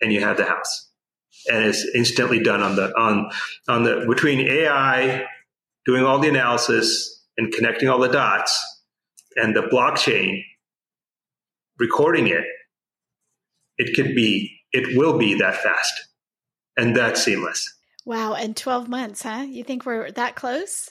and 0.00 0.12
you 0.12 0.20
have 0.20 0.36
the 0.36 0.44
house. 0.44 0.90
And 1.50 1.64
it's 1.64 1.86
instantly 1.94 2.42
done 2.42 2.62
on 2.62 2.76
the, 2.76 2.92
on, 2.98 3.30
on 3.68 3.84
the, 3.84 4.04
between 4.08 4.40
AI 4.40 5.26
doing 5.84 6.04
all 6.04 6.18
the 6.18 6.28
analysis 6.28 7.22
and 7.36 7.52
connecting 7.52 7.88
all 7.88 7.98
the 7.98 8.08
dots 8.08 8.73
and 9.36 9.54
the 9.54 9.62
blockchain 9.62 10.42
recording 11.78 12.28
it, 12.28 12.44
it 13.78 13.94
could 13.94 14.14
be, 14.14 14.50
it 14.72 14.96
will 14.96 15.18
be 15.18 15.34
that 15.34 15.56
fast 15.56 15.92
and 16.76 16.96
that 16.96 17.16
seamless. 17.16 17.72
Wow. 18.04 18.34
And 18.34 18.56
12 18.56 18.88
months, 18.88 19.22
huh? 19.22 19.46
You 19.48 19.64
think 19.64 19.86
we're 19.86 20.10
that 20.12 20.36
close? 20.36 20.90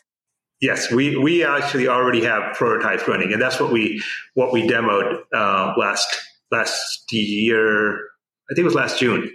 Yes, 0.61 0.91
we, 0.91 1.17
we 1.17 1.43
actually 1.43 1.87
already 1.87 2.23
have 2.23 2.55
prototypes 2.55 3.05
running, 3.05 3.33
and 3.33 3.41
that's 3.41 3.59
what 3.59 3.69
we 3.69 4.01
what 4.33 4.53
we 4.53 4.65
demoed 4.65 5.19
uh, 5.35 5.73
last 5.77 6.07
last 6.51 7.11
year. 7.11 7.97
I 7.97 8.55
think 8.55 8.59
it 8.59 8.63
was 8.63 8.73
last 8.73 8.97
June. 8.97 9.29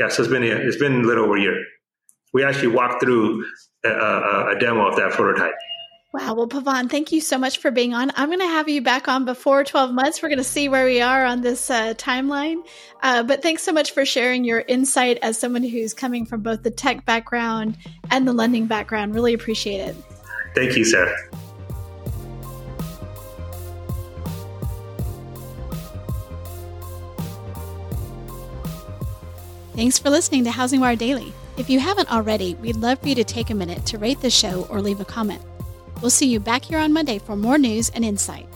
Yeah, 0.00 0.08
so 0.08 0.24
it's 0.24 0.32
been 0.32 0.42
a, 0.42 0.46
it's 0.46 0.76
been 0.76 1.04
a 1.04 1.06
little 1.06 1.26
over 1.26 1.36
a 1.36 1.40
year. 1.40 1.62
We 2.34 2.42
actually 2.42 2.74
walked 2.74 3.00
through 3.00 3.44
a, 3.84 3.90
a, 3.90 4.56
a 4.56 4.58
demo 4.58 4.88
of 4.88 4.96
that 4.96 5.12
prototype. 5.12 5.54
Wow. 6.12 6.34
Well, 6.34 6.48
Pavan, 6.48 6.88
thank 6.88 7.12
you 7.12 7.20
so 7.20 7.36
much 7.36 7.58
for 7.58 7.70
being 7.70 7.92
on. 7.92 8.10
I'm 8.16 8.28
going 8.28 8.40
to 8.40 8.46
have 8.46 8.68
you 8.68 8.80
back 8.80 9.06
on 9.08 9.24
before 9.24 9.64
12 9.64 9.92
months. 9.92 10.22
We're 10.22 10.28
going 10.28 10.38
to 10.38 10.44
see 10.44 10.68
where 10.68 10.86
we 10.86 11.00
are 11.00 11.24
on 11.24 11.42
this 11.42 11.68
uh, 11.68 11.94
timeline. 11.94 12.64
Uh, 13.02 13.22
but 13.22 13.42
thanks 13.42 13.62
so 13.62 13.72
much 13.72 13.90
for 13.90 14.06
sharing 14.06 14.44
your 14.44 14.60
insight 14.60 15.18
as 15.20 15.38
someone 15.38 15.62
who's 15.62 15.92
coming 15.92 16.24
from 16.24 16.40
both 16.40 16.62
the 16.62 16.70
tech 16.70 17.04
background 17.04 17.76
and 18.10 18.26
the 18.26 18.32
lending 18.32 18.66
background. 18.66 19.14
Really 19.14 19.34
appreciate 19.34 19.80
it. 19.80 19.96
Thank 20.54 20.76
you, 20.76 20.84
Sarah. 20.84 21.14
Thanks 29.74 29.98
for 29.98 30.08
listening 30.08 30.44
to 30.44 30.50
HousingWire 30.50 30.96
Daily. 30.96 31.34
If 31.58 31.68
you 31.68 31.78
haven't 31.80 32.10
already, 32.10 32.54
we'd 32.54 32.76
love 32.76 33.00
for 33.00 33.08
you 33.08 33.14
to 33.16 33.24
take 33.24 33.50
a 33.50 33.54
minute 33.54 33.84
to 33.86 33.98
rate 33.98 34.20
the 34.20 34.30
show 34.30 34.66
or 34.70 34.80
leave 34.80 35.00
a 35.00 35.04
comment. 35.04 35.42
We'll 36.00 36.10
see 36.10 36.28
you 36.28 36.40
back 36.40 36.64
here 36.64 36.78
on 36.78 36.92
Monday 36.92 37.18
for 37.18 37.36
more 37.36 37.58
news 37.58 37.88
and 37.90 38.04
insight. 38.04 38.46